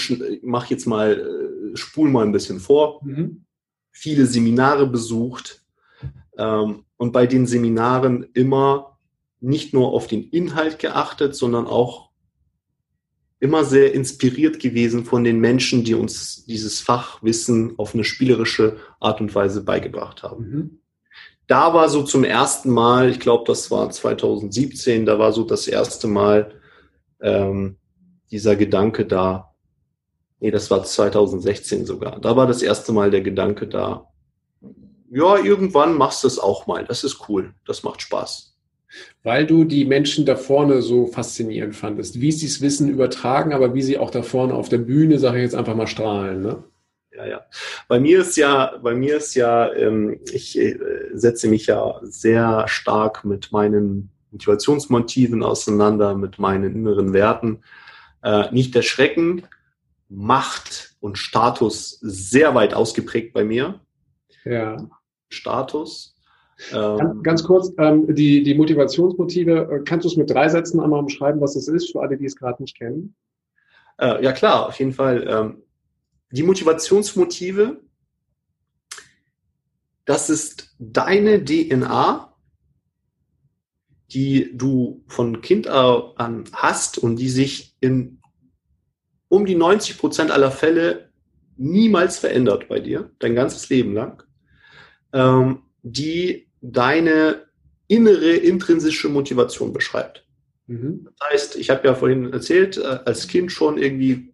mache 0.42 0.70
jetzt 0.70 0.86
mal, 0.86 1.12
äh, 1.72 1.76
spul 1.76 2.10
mal 2.10 2.24
ein 2.24 2.32
bisschen 2.32 2.60
vor. 2.60 3.00
Mhm. 3.04 3.44
Viele 3.90 4.26
Seminare 4.26 4.86
besucht 4.86 5.62
ähm, 6.38 6.84
und 6.96 7.12
bei 7.12 7.26
den 7.26 7.46
Seminaren 7.46 8.26
immer 8.32 8.98
nicht 9.40 9.74
nur 9.74 9.92
auf 9.92 10.06
den 10.06 10.22
Inhalt 10.30 10.78
geachtet, 10.78 11.34
sondern 11.34 11.66
auch 11.66 12.11
immer 13.42 13.64
sehr 13.64 13.92
inspiriert 13.92 14.60
gewesen 14.60 15.04
von 15.04 15.24
den 15.24 15.40
Menschen, 15.40 15.82
die 15.82 15.94
uns 15.94 16.44
dieses 16.44 16.78
Fachwissen 16.78 17.76
auf 17.76 17.92
eine 17.92 18.04
spielerische 18.04 18.76
Art 19.00 19.20
und 19.20 19.34
Weise 19.34 19.64
beigebracht 19.64 20.22
haben. 20.22 20.48
Mhm. 20.48 20.78
Da 21.48 21.74
war 21.74 21.88
so 21.88 22.04
zum 22.04 22.22
ersten 22.22 22.70
Mal, 22.70 23.10
ich 23.10 23.18
glaube, 23.18 23.42
das 23.48 23.68
war 23.72 23.90
2017, 23.90 25.06
da 25.06 25.18
war 25.18 25.32
so 25.32 25.42
das 25.42 25.66
erste 25.66 26.06
Mal 26.06 26.54
ähm, 27.20 27.78
dieser 28.30 28.54
Gedanke 28.54 29.06
da. 29.06 29.52
Nee, 30.38 30.52
das 30.52 30.70
war 30.70 30.84
2016 30.84 31.84
sogar. 31.84 32.20
Da 32.20 32.36
war 32.36 32.46
das 32.46 32.62
erste 32.62 32.92
Mal 32.92 33.10
der 33.10 33.22
Gedanke 33.22 33.66
da. 33.66 34.06
Ja, 35.10 35.36
irgendwann 35.36 35.96
machst 35.96 36.22
du 36.22 36.28
es 36.28 36.38
auch 36.38 36.68
mal. 36.68 36.84
Das 36.84 37.02
ist 37.02 37.28
cool. 37.28 37.54
Das 37.66 37.82
macht 37.82 38.02
Spaß 38.02 38.51
weil 39.22 39.46
du 39.46 39.64
die 39.64 39.84
Menschen 39.84 40.26
da 40.26 40.36
vorne 40.36 40.82
so 40.82 41.06
faszinierend 41.06 41.76
fandest, 41.76 42.20
wie 42.20 42.32
sie 42.32 42.46
das 42.46 42.60
Wissen 42.60 42.88
übertragen, 42.88 43.52
aber 43.52 43.74
wie 43.74 43.82
sie 43.82 43.98
auch 43.98 44.10
da 44.10 44.22
vorne 44.22 44.54
auf 44.54 44.68
der 44.68 44.78
Bühne, 44.78 45.18
sage 45.18 45.38
ich 45.38 45.44
jetzt 45.44 45.54
einfach 45.54 45.76
mal, 45.76 45.86
strahlen. 45.86 46.42
Ne? 46.42 46.64
Ja, 47.14 47.26
ja. 47.26 47.46
Bei 47.88 48.00
mir 48.00 48.20
ist 48.20 48.36
ja, 48.36 48.78
bei 48.82 48.94
mir 48.94 49.16
ist 49.18 49.34
ja, 49.34 49.72
ähm, 49.72 50.20
ich 50.32 50.58
äh, 50.58 50.78
setze 51.12 51.48
mich 51.48 51.66
ja 51.66 52.00
sehr 52.02 52.66
stark 52.68 53.24
mit 53.24 53.52
meinen 53.52 54.10
Motivationsmotiven 54.30 55.42
auseinander, 55.42 56.14
mit 56.14 56.38
meinen 56.38 56.74
inneren 56.74 57.12
Werten. 57.12 57.62
Äh, 58.22 58.52
nicht 58.52 58.74
der 58.74 58.82
Schrecken, 58.82 59.42
Macht 60.08 60.94
und 61.00 61.18
Status 61.18 61.98
sehr 62.00 62.54
weit 62.54 62.74
ausgeprägt 62.74 63.32
bei 63.32 63.44
mir. 63.44 63.80
Ja. 64.44 64.88
Status 65.28 66.11
ähm, 66.72 67.22
Ganz 67.22 67.42
kurz, 67.44 67.72
ähm, 67.78 68.14
die, 68.14 68.42
die 68.42 68.54
Motivationsmotive, 68.54 69.68
äh, 69.70 69.84
kannst 69.84 70.04
du 70.04 70.08
es 70.08 70.16
mit 70.16 70.30
drei 70.30 70.48
Sätzen 70.48 70.80
einmal 70.80 71.00
umschreiben, 71.00 71.40
was 71.40 71.56
es 71.56 71.68
ist, 71.68 71.92
für 71.92 72.00
alle, 72.00 72.16
die 72.16 72.26
es 72.26 72.36
gerade 72.36 72.62
nicht 72.62 72.76
kennen? 72.76 73.14
Äh, 73.98 74.22
ja, 74.22 74.32
klar, 74.32 74.68
auf 74.68 74.78
jeden 74.78 74.92
Fall. 74.92 75.26
Ähm, 75.28 75.62
die 76.30 76.42
Motivationsmotive 76.42 77.80
das 80.04 80.30
ist 80.30 80.74
deine 80.78 81.44
DNA, 81.44 82.34
die 84.12 84.50
du 84.54 85.04
von 85.06 85.40
Kind 85.40 85.68
an 85.68 86.44
hast 86.52 86.98
und 86.98 87.16
die 87.16 87.28
sich 87.28 87.76
in 87.80 88.20
um 89.28 89.46
die 89.46 89.54
90 89.54 89.96
Prozent 89.96 90.30
aller 90.30 90.50
Fälle 90.50 91.10
niemals 91.56 92.18
verändert 92.18 92.68
bei 92.68 92.80
dir, 92.80 93.10
dein 93.18 93.34
ganzes 93.34 93.68
Leben 93.70 93.94
lang, 93.94 94.22
ähm, 95.14 95.62
die 95.82 96.50
deine 96.62 97.42
innere 97.88 98.30
intrinsische 98.30 99.08
Motivation 99.08 99.72
beschreibt. 99.72 100.24
Mhm. 100.66 101.08
Das 101.18 101.30
heißt, 101.30 101.56
ich 101.56 101.68
habe 101.68 101.86
ja 101.86 101.94
vorhin 101.94 102.32
erzählt, 102.32 102.78
äh, 102.78 103.00
als 103.04 103.28
Kind 103.28 103.52
schon 103.52 103.76
irgendwie 103.76 104.32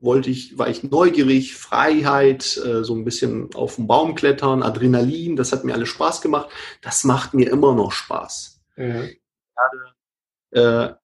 wollte 0.00 0.30
ich, 0.30 0.58
war 0.58 0.68
ich 0.68 0.82
neugierig, 0.82 1.54
Freiheit, 1.54 2.56
äh, 2.64 2.82
so 2.84 2.94
ein 2.94 3.04
bisschen 3.04 3.54
auf 3.54 3.76
den 3.76 3.86
Baum 3.86 4.14
klettern, 4.14 4.62
Adrenalin, 4.62 5.36
das 5.36 5.52
hat 5.52 5.64
mir 5.64 5.74
alles 5.74 5.88
Spaß 5.88 6.20
gemacht. 6.20 6.50
Das 6.82 7.04
macht 7.04 7.34
mir 7.34 7.50
immer 7.50 7.74
noch 7.74 7.92
Spaß. 7.92 8.60
Ja. 8.76 9.04
Ich 9.04 9.20
werde 10.52 10.90
äh, 10.90 10.94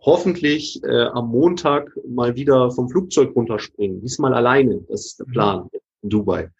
hoffentlich 0.00 0.82
äh, 0.82 1.06
am 1.06 1.28
Montag 1.28 1.96
mal 2.08 2.34
wieder 2.34 2.70
vom 2.70 2.88
Flugzeug 2.88 3.34
runterspringen. 3.36 4.00
Diesmal 4.00 4.34
alleine, 4.34 4.80
das 4.88 5.06
ist 5.06 5.18
der 5.20 5.28
mhm. 5.28 5.32
Plan 5.32 5.70
in 6.02 6.08
Dubai. 6.10 6.50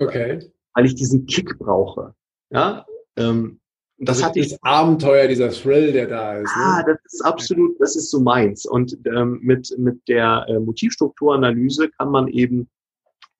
Okay. 0.00 0.50
Weil 0.74 0.86
ich 0.86 0.94
diesen 0.94 1.26
Kick 1.26 1.58
brauche. 1.58 2.14
Ja, 2.50 2.86
ähm, 3.18 3.60
das 4.00 4.22
hat 4.22 4.36
das 4.36 4.56
Abenteuer, 4.62 5.26
dieser 5.26 5.50
Thrill, 5.50 5.92
der 5.92 6.06
da 6.06 6.38
ist. 6.38 6.56
Ne? 6.56 6.62
Ah, 6.62 6.82
das 6.86 6.98
ist 7.04 7.20
absolut, 7.24 7.80
das 7.80 7.96
ist 7.96 8.10
so 8.10 8.20
meins. 8.20 8.64
Und 8.64 8.96
ähm, 9.06 9.40
mit, 9.42 9.74
mit 9.76 10.06
der 10.06 10.46
äh, 10.48 10.60
Motivstrukturanalyse 10.60 11.90
kann 11.90 12.10
man 12.10 12.28
eben 12.28 12.68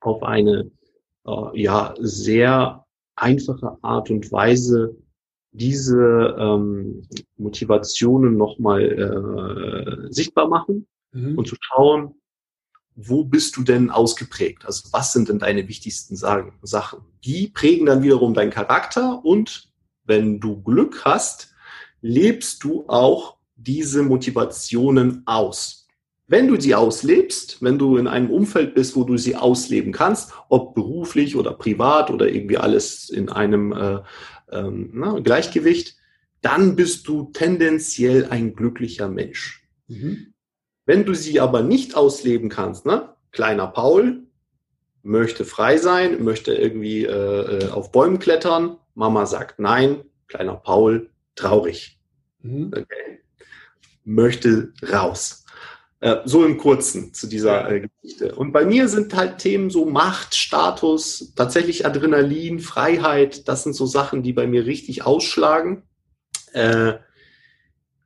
auf 0.01 0.21
eine 0.21 0.69
äh, 1.25 1.61
ja 1.61 1.93
sehr 1.99 2.85
einfache 3.15 3.77
Art 3.81 4.09
und 4.09 4.29
Weise 4.31 4.97
diese 5.51 6.35
ähm, 6.37 7.07
Motivationen 7.37 8.35
nochmal 8.35 8.83
äh, 8.83 10.13
sichtbar 10.13 10.47
machen 10.47 10.87
mhm. 11.11 11.37
und 11.37 11.47
zu 11.47 11.55
schauen, 11.59 12.15
wo 12.95 13.23
bist 13.23 13.55
du 13.55 13.63
denn 13.63 13.89
ausgeprägt? 13.89 14.65
Also 14.65 14.89
was 14.91 15.13
sind 15.13 15.29
denn 15.29 15.39
deine 15.39 15.67
wichtigsten 15.69 16.17
Sachen? 16.17 16.51
Die 17.23 17.47
prägen 17.47 17.85
dann 17.85 18.03
wiederum 18.03 18.33
deinen 18.33 18.51
Charakter 18.51 19.23
und 19.23 19.68
wenn 20.09 20.41
du 20.41 20.61
Glück 20.61 21.05
hast, 21.05 21.53
lebst 22.01 22.63
du 22.63 22.85
auch 22.87 23.37
diese 23.55 24.03
Motivationen 24.03 25.23
aus. 25.25 25.87
Wenn 26.27 26.47
du 26.47 26.59
sie 26.59 26.75
auslebst, 26.75 27.61
wenn 27.61 27.79
du 27.79 27.97
in 27.97 28.07
einem 28.07 28.29
Umfeld 28.29 28.75
bist, 28.75 28.95
wo 28.95 29.03
du 29.03 29.17
sie 29.17 29.35
ausleben 29.35 29.91
kannst, 29.91 30.31
ob 30.49 30.75
beruflich 30.75 31.35
oder 31.35 31.53
privat 31.53 32.11
oder 32.11 32.29
irgendwie 32.29 32.57
alles 32.57 33.09
in 33.09 33.29
einem 33.29 33.71
äh, 33.71 33.99
ähm, 34.51 34.91
na, 34.93 35.19
Gleichgewicht, 35.19 35.95
dann 36.41 36.75
bist 36.75 37.07
du 37.07 37.31
tendenziell 37.33 38.27
ein 38.29 38.55
glücklicher 38.55 39.09
Mensch. 39.09 39.67
Mhm. 39.87 40.33
Wenn 40.85 41.05
du 41.05 41.13
sie 41.13 41.39
aber 41.39 41.63
nicht 41.63 41.95
ausleben 41.95 42.49
kannst, 42.49 42.85
ne? 42.85 43.09
kleiner 43.31 43.67
Paul 43.67 44.23
möchte 45.01 45.45
frei 45.45 45.77
sein, 45.77 46.23
möchte 46.23 46.53
irgendwie 46.53 47.05
äh, 47.05 47.09
äh 47.65 47.69
auf 47.69 47.91
Bäumen 47.91 48.19
klettern, 48.19 48.77
Mama 48.99 49.25
sagt 49.25 49.59
nein, 49.59 50.03
kleiner 50.27 50.57
Paul, 50.57 51.09
traurig. 51.35 51.97
Mhm. 52.41 52.67
Okay. 52.67 53.21
Möchte 54.03 54.73
raus. 54.91 55.45
Äh, 56.01 56.17
so 56.25 56.45
im 56.45 56.57
Kurzen 56.57 57.13
zu 57.13 57.27
dieser 57.27 57.71
äh, 57.71 57.87
Geschichte. 57.87 58.35
Und 58.35 58.51
bei 58.51 58.65
mir 58.65 58.89
sind 58.89 59.15
halt 59.15 59.37
Themen 59.37 59.69
so 59.69 59.85
Macht, 59.85 60.35
Status, 60.35 61.33
tatsächlich 61.33 61.85
Adrenalin, 61.85 62.59
Freiheit. 62.59 63.47
Das 63.47 63.63
sind 63.63 63.73
so 63.73 63.85
Sachen, 63.85 64.21
die 64.21 64.33
bei 64.33 64.47
mir 64.47 64.65
richtig 64.65 65.05
ausschlagen. 65.05 65.83
Äh, 66.51 66.95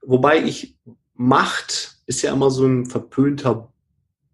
wobei 0.04 0.44
ich 0.44 0.78
Macht 1.16 1.98
ist 2.06 2.22
ja 2.22 2.34
immer 2.34 2.52
so 2.52 2.68
ein 2.68 2.86
verpönter 2.86 3.74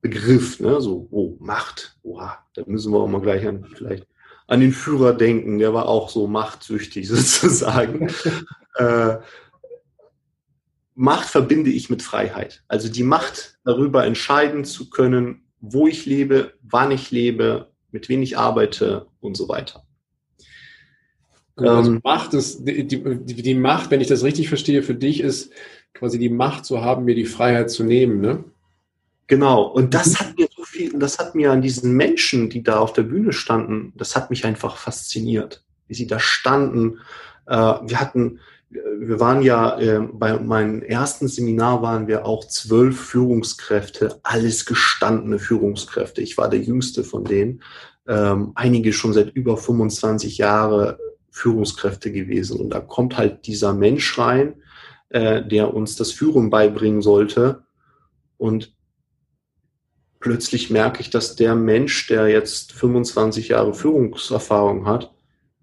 Begriff, 0.01 0.59
ne? 0.59 0.81
So, 0.81 1.07
oh, 1.11 1.37
Macht, 1.39 1.97
oha, 2.03 2.37
da 2.53 2.63
müssen 2.65 2.91
wir 2.91 2.99
auch 2.99 3.07
mal 3.07 3.21
gleich 3.21 3.47
an 3.47 3.63
vielleicht 3.63 4.08
an 4.49 4.61
den 4.61 4.73
Führer 4.73 5.13
denken, 5.13 5.59
der 5.59 5.73
war 5.73 5.87
auch 5.87 6.09
so 6.09 6.27
machtsüchtig 6.27 7.07
sozusagen. 7.09 8.11
äh, 8.75 9.17
Macht 10.95 11.29
verbinde 11.29 11.69
ich 11.69 11.89
mit 11.89 12.01
Freiheit. 12.01 12.63
Also 12.67 12.89
die 12.89 13.03
Macht 13.03 13.57
darüber 13.63 14.05
entscheiden 14.05 14.65
zu 14.65 14.89
können, 14.89 15.43
wo 15.61 15.87
ich 15.87 16.05
lebe, 16.05 16.53
wann 16.61 16.91
ich 16.91 17.11
lebe, 17.11 17.71
mit 17.91 18.09
wem 18.09 18.21
ich 18.21 18.37
arbeite 18.37 19.07
und 19.21 19.37
so 19.37 19.47
weiter. 19.47 19.85
Also 21.55 21.91
ähm, 21.91 22.01
Macht 22.03 22.33
ist, 22.33 22.67
die, 22.67 22.85
die, 22.85 23.41
die 23.41 23.55
Macht, 23.55 23.91
wenn 23.91 24.01
ich 24.01 24.07
das 24.07 24.23
richtig 24.23 24.49
verstehe, 24.49 24.83
für 24.83 24.95
dich 24.95 25.21
ist 25.21 25.51
quasi 25.93 26.19
die 26.19 26.29
Macht 26.29 26.65
zu 26.65 26.81
haben, 26.81 27.05
mir 27.05 27.15
die 27.15 27.25
Freiheit 27.25 27.69
zu 27.71 27.83
nehmen, 27.83 28.19
ne? 28.19 28.43
Genau. 29.27 29.63
Und 29.63 29.93
das 29.93 30.19
hat 30.19 30.37
mir 30.37 30.48
viel, 30.79 30.97
das 30.97 31.19
hat 31.19 31.35
mir 31.35 31.51
an 31.51 31.61
diesen 31.61 31.93
Menschen, 31.93 32.49
die 32.49 32.63
da 32.63 32.79
auf 32.79 32.93
der 32.93 33.03
Bühne 33.03 33.33
standen, 33.33 33.91
das 33.97 34.15
hat 34.15 34.29
mich 34.29 34.45
einfach 34.45 34.77
fasziniert, 34.77 35.61
wie 35.87 35.93
sie 35.93 36.07
da 36.07 36.19
standen. 36.19 36.99
Äh, 37.47 37.55
wir 37.55 37.99
hatten, 37.99 38.39
wir 38.69 39.19
waren 39.19 39.41
ja 39.41 39.77
äh, 39.77 39.99
bei 39.99 40.39
meinem 40.39 40.81
ersten 40.81 41.27
Seminar 41.27 41.81
waren 41.81 42.07
wir 42.07 42.25
auch 42.25 42.47
zwölf 42.47 42.97
Führungskräfte, 42.97 44.19
alles 44.23 44.65
gestandene 44.65 45.37
Führungskräfte. 45.37 46.21
Ich 46.21 46.37
war 46.37 46.49
der 46.49 46.61
jüngste 46.61 47.03
von 47.03 47.25
denen. 47.25 47.61
Ähm, 48.07 48.53
einige 48.55 48.93
schon 48.93 49.11
seit 49.11 49.35
über 49.35 49.57
25 49.57 50.37
Jahre 50.37 50.97
Führungskräfte 51.29 52.11
gewesen. 52.11 52.57
Und 52.57 52.69
da 52.69 52.79
kommt 52.79 53.17
halt 53.17 53.47
dieser 53.47 53.73
Mensch 53.73 54.17
rein, 54.17 54.55
äh, 55.09 55.45
der 55.45 55.73
uns 55.73 55.97
das 55.97 56.13
Führen 56.13 56.49
beibringen 56.49 57.01
sollte. 57.01 57.63
Und 58.37 58.78
plötzlich 60.19 60.69
merke 60.69 61.01
ich, 61.01 61.09
dass 61.09 61.35
der 61.35 61.55
Mensch, 61.55 62.07
der 62.07 62.27
jetzt 62.27 62.73
25 62.73 63.49
Jahre 63.49 63.73
Führungserfahrung 63.73 64.85
hat, 64.85 65.11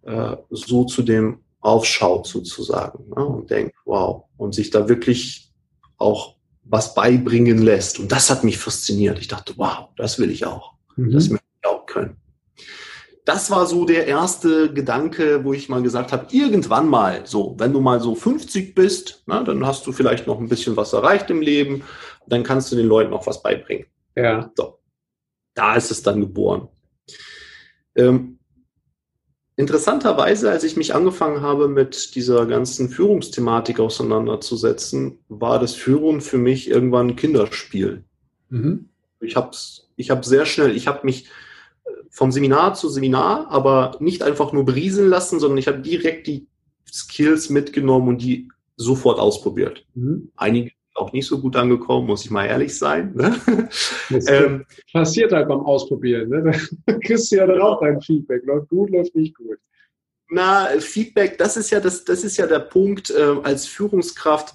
äh, 0.03 0.37
so 0.51 0.85
zu 0.85 1.03
dem 1.03 1.41
aufschaut 1.61 2.27
sozusagen 2.27 3.09
ne, 3.09 3.25
und 3.25 3.51
denkt, 3.51 3.75
wow, 3.85 4.25
und 4.37 4.55
sich 4.55 4.71
da 4.71 4.89
wirklich 4.89 5.53
auch 5.99 6.37
was 6.63 6.95
beibringen 6.95 7.59
lässt. 7.59 7.99
Und 7.99 8.13
das 8.13 8.31
hat 8.31 8.45
mich 8.45 8.59
fasziniert. 8.59 9.19
Ich 9.19 9.29
dachte, 9.29 9.55
wow, 9.57 9.89
das 9.97 10.19
will 10.19 10.31
ich 10.31 10.47
auch. 10.47 10.75
Mhm. 10.97 11.13
Das 11.13 11.29
möchte 11.29 11.47
ich 11.63 11.69
auch 11.69 11.87
können. 11.87 12.17
Das 13.25 13.51
war 13.51 13.67
so 13.67 13.85
der 13.85 14.07
erste 14.07 14.73
Gedanke, 14.73 15.45
wo 15.45 15.53
ich 15.53 15.69
mal 15.69 15.83
gesagt 15.83 16.13
habe, 16.13 16.29
irgendwann 16.31 16.89
mal 16.89 17.23
so, 17.25 17.57
wenn 17.59 17.73
du 17.73 17.81
mal 17.81 18.01
so 18.01 18.15
50 18.15 18.75
bist, 18.75 19.25
na, 19.27 19.41
ne, 19.41 19.47
dann 19.47 19.67
hast 19.67 19.87
du 19.87 19.93
vielleicht 19.93 20.29
noch 20.29 20.39
ein 20.39 20.49
bisschen 20.49 20.77
was 20.77 20.93
erreicht 20.93 21.29
im 21.31 21.43
Leben, 21.43 21.83
dann 22.29 22.45
kannst 22.45 22.71
du 22.71 22.77
den 22.77 22.87
Leuten 22.87 23.11
noch 23.11 23.27
was 23.27 23.43
beibringen. 23.43 23.87
Ja. 24.17 24.51
So. 24.57 24.79
Da 25.55 25.77
ist 25.77 25.91
es 25.91 26.03
dann 26.03 26.21
geboren. 26.21 26.69
Ähm, 27.95 28.39
interessanterweise, 29.57 30.51
als 30.51 30.65
ich 30.65 30.77
mich 30.77 30.95
angefangen 30.95 31.41
habe, 31.41 31.69
mit 31.69 32.15
dieser 32.15 32.47
ganzen 32.47 32.89
Führungsthematik 32.89 33.81
auseinanderzusetzen, 33.81 35.19
war 35.29 35.59
das 35.59 35.75
Führen 35.75 36.21
für 36.21 36.39
mich 36.39 36.69
irgendwann 36.69 37.09
ein 37.09 37.17
Kinderspiel. 37.17 38.05
Mhm. 38.51 38.89
Ich 39.21 39.37
habe 39.37 39.57
ich 39.97 40.11
hab 40.11 40.25
sehr 40.25 40.45
schnell, 40.45 40.77
ich 40.77 40.87
habe 40.87 41.07
mich 41.07 41.27
äh, 41.85 41.91
vom 42.11 42.33
Seminar 42.33 42.75
zu 42.75 42.89
Seminar, 42.89 43.49
aber 43.51 43.97
nicht 43.99 44.23
einfach 44.23 44.53
nur 44.53 44.65
berieseln 44.67 45.09
lassen, 45.09 45.41
sondern 45.41 45.59
ich 45.59 45.69
habe 45.69 45.79
direkt 45.79 46.27
die 46.27 46.47
Skills 46.91 47.49
mitgenommen 47.49 48.09
und 48.09 48.23
die 48.23 48.49
sofort 48.77 49.19
ausprobiert. 49.19 49.87
Mhm. 49.95 50.31
Einige 50.37 50.76
auch 50.97 51.13
nicht 51.13 51.27
so 51.27 51.41
gut 51.41 51.57
angekommen, 51.57 52.07
muss 52.07 52.25
ich 52.25 52.31
mal 52.31 52.47
ehrlich 52.47 52.77
sein. 52.77 53.15
Ne? 53.15 53.37
Ähm, 54.29 54.65
passiert 54.93 55.33
halt 55.33 55.49
beim 55.49 55.61
Ausprobieren. 55.61 56.29
Ne? 56.29 56.61
Da 56.87 56.99
kriegst 57.05 57.31
du 57.31 57.37
ja 57.37 57.47
dann 57.47 57.61
auch 57.61 57.81
dein 57.81 58.01
Feedback. 58.01 58.45
Läuft 58.45 58.69
gut, 58.69 58.91
läuft 58.91 59.15
nicht 59.17 59.35
gut. 59.35 59.59
Na, 60.31 60.69
Feedback, 60.79 61.39
das 61.39 61.57
ist 61.57 61.71
ja 61.71 61.81
das, 61.81 62.05
das 62.05 62.25
ist 62.25 62.37
ja 62.37 62.47
der 62.47 62.61
Punkt. 62.61 63.11
Äh, 63.11 63.37
als 63.43 63.67
Führungskraft 63.67 64.55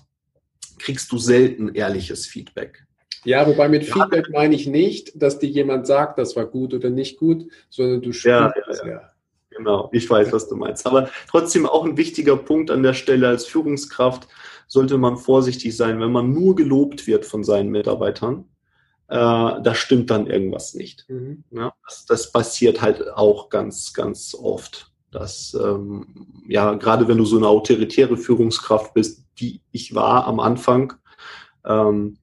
kriegst 0.80 1.12
du 1.12 1.18
selten 1.18 1.74
ehrliches 1.76 2.26
Feedback. 2.26 2.86
Ja, 3.24 3.46
wobei 3.48 3.70
mit 3.70 3.88
ja. 3.88 3.94
Feedback 3.94 4.30
meine 4.32 4.56
ich 4.56 4.68
nicht, 4.68 5.22
dass 5.22 5.40
dir 5.40 5.50
jemand 5.50 5.86
sagt, 5.86 6.18
das 6.18 6.36
war 6.36 6.46
gut 6.46 6.74
oder 6.74 6.90
nicht 6.90 7.20
gut, 7.20 7.46
sondern 7.70 8.02
du 8.02 8.12
spürst 8.12 8.56
ja, 8.56 8.86
ja, 8.86 8.88
ja. 8.88 9.12
Genau, 9.64 9.90
ich 9.92 10.10
weiß, 10.10 10.34
was 10.34 10.50
du 10.50 10.56
meinst. 10.56 10.88
Aber 10.88 11.10
trotzdem 11.30 11.68
auch 11.68 11.86
ein 11.86 11.98
wichtiger 11.98 12.36
Punkt 12.36 12.72
an 12.72 12.82
der 12.82 12.96
Stelle 12.96 13.28
als 13.28 13.46
Führungskraft 13.46 14.28
sollte 14.68 14.98
man 14.98 15.18
vorsichtig 15.18 15.78
sein, 15.78 16.00
wenn 16.00 16.12
man 16.12 16.34
nur 16.34 16.56
gelobt 16.56 17.06
wird 17.06 17.26
von 17.26 17.44
seinen 17.44 17.70
Mitarbeitern. 17.70 18.46
Äh, 19.08 19.16
da 19.16 19.76
stimmt 19.76 20.10
dann 20.10 20.26
irgendwas 20.26 20.74
nicht. 20.74 21.06
Mhm. 21.10 21.44
Ja, 21.52 21.74
das, 21.86 22.06
das, 22.06 22.32
passiert 22.32 22.82
halt 22.82 23.12
auch 23.14 23.50
ganz, 23.50 23.94
ganz 23.94 24.34
oft. 24.34 24.92
Dass, 25.12 25.54
ähm, 25.62 26.44
ja, 26.48 26.74
gerade 26.76 27.08
wenn 27.08 27.18
du 27.18 27.26
so 27.26 27.38
eine 27.38 27.48
autoritäre 27.48 28.18
Führungskraft 28.18 28.94
bist, 28.94 29.26
die 29.40 29.62
ich 29.72 29.94
war 29.94 30.26
am 30.26 30.40
Anfang, 30.40 30.94
ähm, 31.66 32.18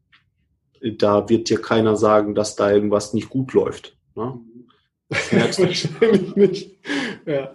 da 0.81 1.29
wird 1.29 1.51
dir 1.51 1.61
keiner 1.61 1.97
sagen, 1.97 2.35
dass 2.35 2.57
da 2.57 2.71
irgendwas 2.71 3.13
nicht 3.13 3.29
gut 3.29 3.53
läuft. 3.53 3.97
Ne? 4.17 4.41
Das 5.09 5.33
merkst 5.33 5.59
du. 5.59 5.65
Wahrscheinlich 5.65 6.37
nicht. 6.37 6.79
Ja. 7.29 7.53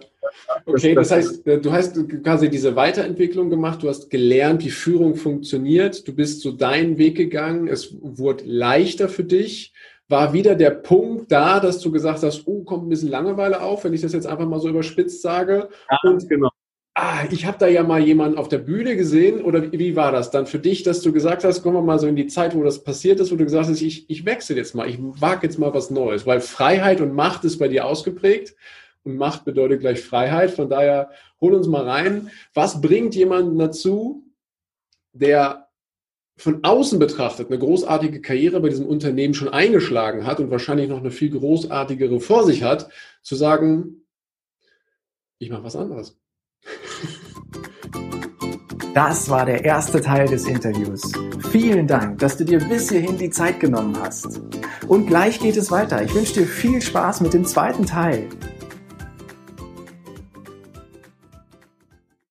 Okay, 0.66 0.94
das 0.94 1.10
heißt, 1.10 1.46
äh, 1.46 1.60
du 1.60 1.72
hast 1.72 1.96
quasi 2.22 2.48
diese 2.48 2.76
Weiterentwicklung 2.76 3.50
gemacht, 3.50 3.82
du 3.82 3.88
hast 3.88 4.08
gelernt, 4.08 4.64
wie 4.64 4.70
Führung 4.70 5.16
funktioniert, 5.16 6.06
du 6.06 6.14
bist 6.14 6.40
so 6.40 6.52
deinen 6.52 6.96
Weg 6.96 7.16
gegangen, 7.16 7.68
es 7.68 7.94
wurde 8.00 8.44
leichter 8.44 9.08
für 9.08 9.24
dich. 9.24 9.72
War 10.06 10.32
wieder 10.32 10.54
der 10.54 10.70
Punkt 10.70 11.32
da, 11.32 11.60
dass 11.60 11.80
du 11.80 11.90
gesagt 11.90 12.22
hast, 12.22 12.46
oh, 12.46 12.62
kommt 12.62 12.86
ein 12.86 12.88
bisschen 12.90 13.08
Langeweile 13.08 13.62
auf, 13.62 13.84
wenn 13.84 13.94
ich 13.94 14.02
das 14.02 14.12
jetzt 14.12 14.26
einfach 14.26 14.46
mal 14.46 14.60
so 14.60 14.68
überspitzt 14.68 15.22
sage. 15.22 15.68
Ja, 15.90 16.10
und 16.10 16.28
genau. 16.28 16.50
Ah, 16.96 17.24
ich 17.30 17.44
habe 17.44 17.58
da 17.58 17.66
ja 17.66 17.82
mal 17.82 18.00
jemanden 18.00 18.38
auf 18.38 18.48
der 18.48 18.58
Bühne 18.58 18.96
gesehen 18.96 19.42
oder 19.42 19.72
wie 19.72 19.96
war 19.96 20.12
das 20.12 20.30
dann 20.30 20.46
für 20.46 20.60
dich, 20.60 20.84
dass 20.84 21.00
du 21.00 21.12
gesagt 21.12 21.42
hast, 21.42 21.62
kommen 21.62 21.76
wir 21.76 21.82
mal 21.82 21.98
so 21.98 22.06
in 22.06 22.14
die 22.14 22.28
Zeit, 22.28 22.54
wo 22.54 22.62
das 22.62 22.84
passiert 22.84 23.18
ist, 23.18 23.32
wo 23.32 23.36
du 23.36 23.44
gesagt 23.44 23.68
hast, 23.68 23.80
ich, 23.80 24.08
ich 24.08 24.24
wechsle 24.24 24.54
jetzt 24.54 24.76
mal, 24.76 24.88
ich 24.88 24.98
wage 25.00 25.46
jetzt 25.46 25.58
mal 25.58 25.74
was 25.74 25.90
Neues, 25.90 26.24
weil 26.24 26.40
Freiheit 26.40 27.00
und 27.00 27.12
Macht 27.12 27.44
ist 27.44 27.58
bei 27.58 27.66
dir 27.66 27.86
ausgeprägt 27.86 28.54
und 29.04 29.16
Macht 29.16 29.44
bedeutet 29.44 29.80
gleich 29.80 30.00
Freiheit. 30.00 30.50
Von 30.50 30.68
daher 30.68 31.10
hol 31.40 31.54
uns 31.54 31.66
mal 31.66 31.88
rein. 31.88 32.30
Was 32.54 32.80
bringt 32.80 33.14
jemanden 33.14 33.58
dazu, 33.58 34.24
der 35.12 35.68
von 36.36 36.64
außen 36.64 36.98
betrachtet 36.98 37.48
eine 37.48 37.58
großartige 37.58 38.20
Karriere 38.20 38.60
bei 38.60 38.68
diesem 38.68 38.86
Unternehmen 38.86 39.34
schon 39.34 39.48
eingeschlagen 39.48 40.26
hat 40.26 40.40
und 40.40 40.50
wahrscheinlich 40.50 40.88
noch 40.88 40.98
eine 40.98 41.12
viel 41.12 41.30
großartigere 41.30 42.20
vor 42.20 42.44
sich 42.44 42.64
hat, 42.64 42.90
zu 43.22 43.36
sagen, 43.36 44.04
ich 45.38 45.50
mache 45.50 45.62
was 45.64 45.76
anderes. 45.76 46.18
Das 48.94 49.28
war 49.28 49.44
der 49.44 49.64
erste 49.64 50.00
Teil 50.00 50.28
des 50.28 50.46
Interviews. 50.46 51.12
Vielen 51.50 51.86
Dank, 51.86 52.18
dass 52.18 52.36
du 52.36 52.44
dir 52.44 52.58
bis 52.58 52.88
hierhin 52.90 53.18
die 53.18 53.30
Zeit 53.30 53.60
genommen 53.60 53.96
hast. 54.00 54.40
Und 54.86 55.06
gleich 55.06 55.40
geht 55.40 55.56
es 55.56 55.70
weiter. 55.70 56.02
Ich 56.02 56.14
wünsche 56.14 56.34
dir 56.34 56.46
viel 56.46 56.80
Spaß 56.80 57.20
mit 57.20 57.34
dem 57.34 57.44
zweiten 57.44 57.86
Teil. 57.86 58.28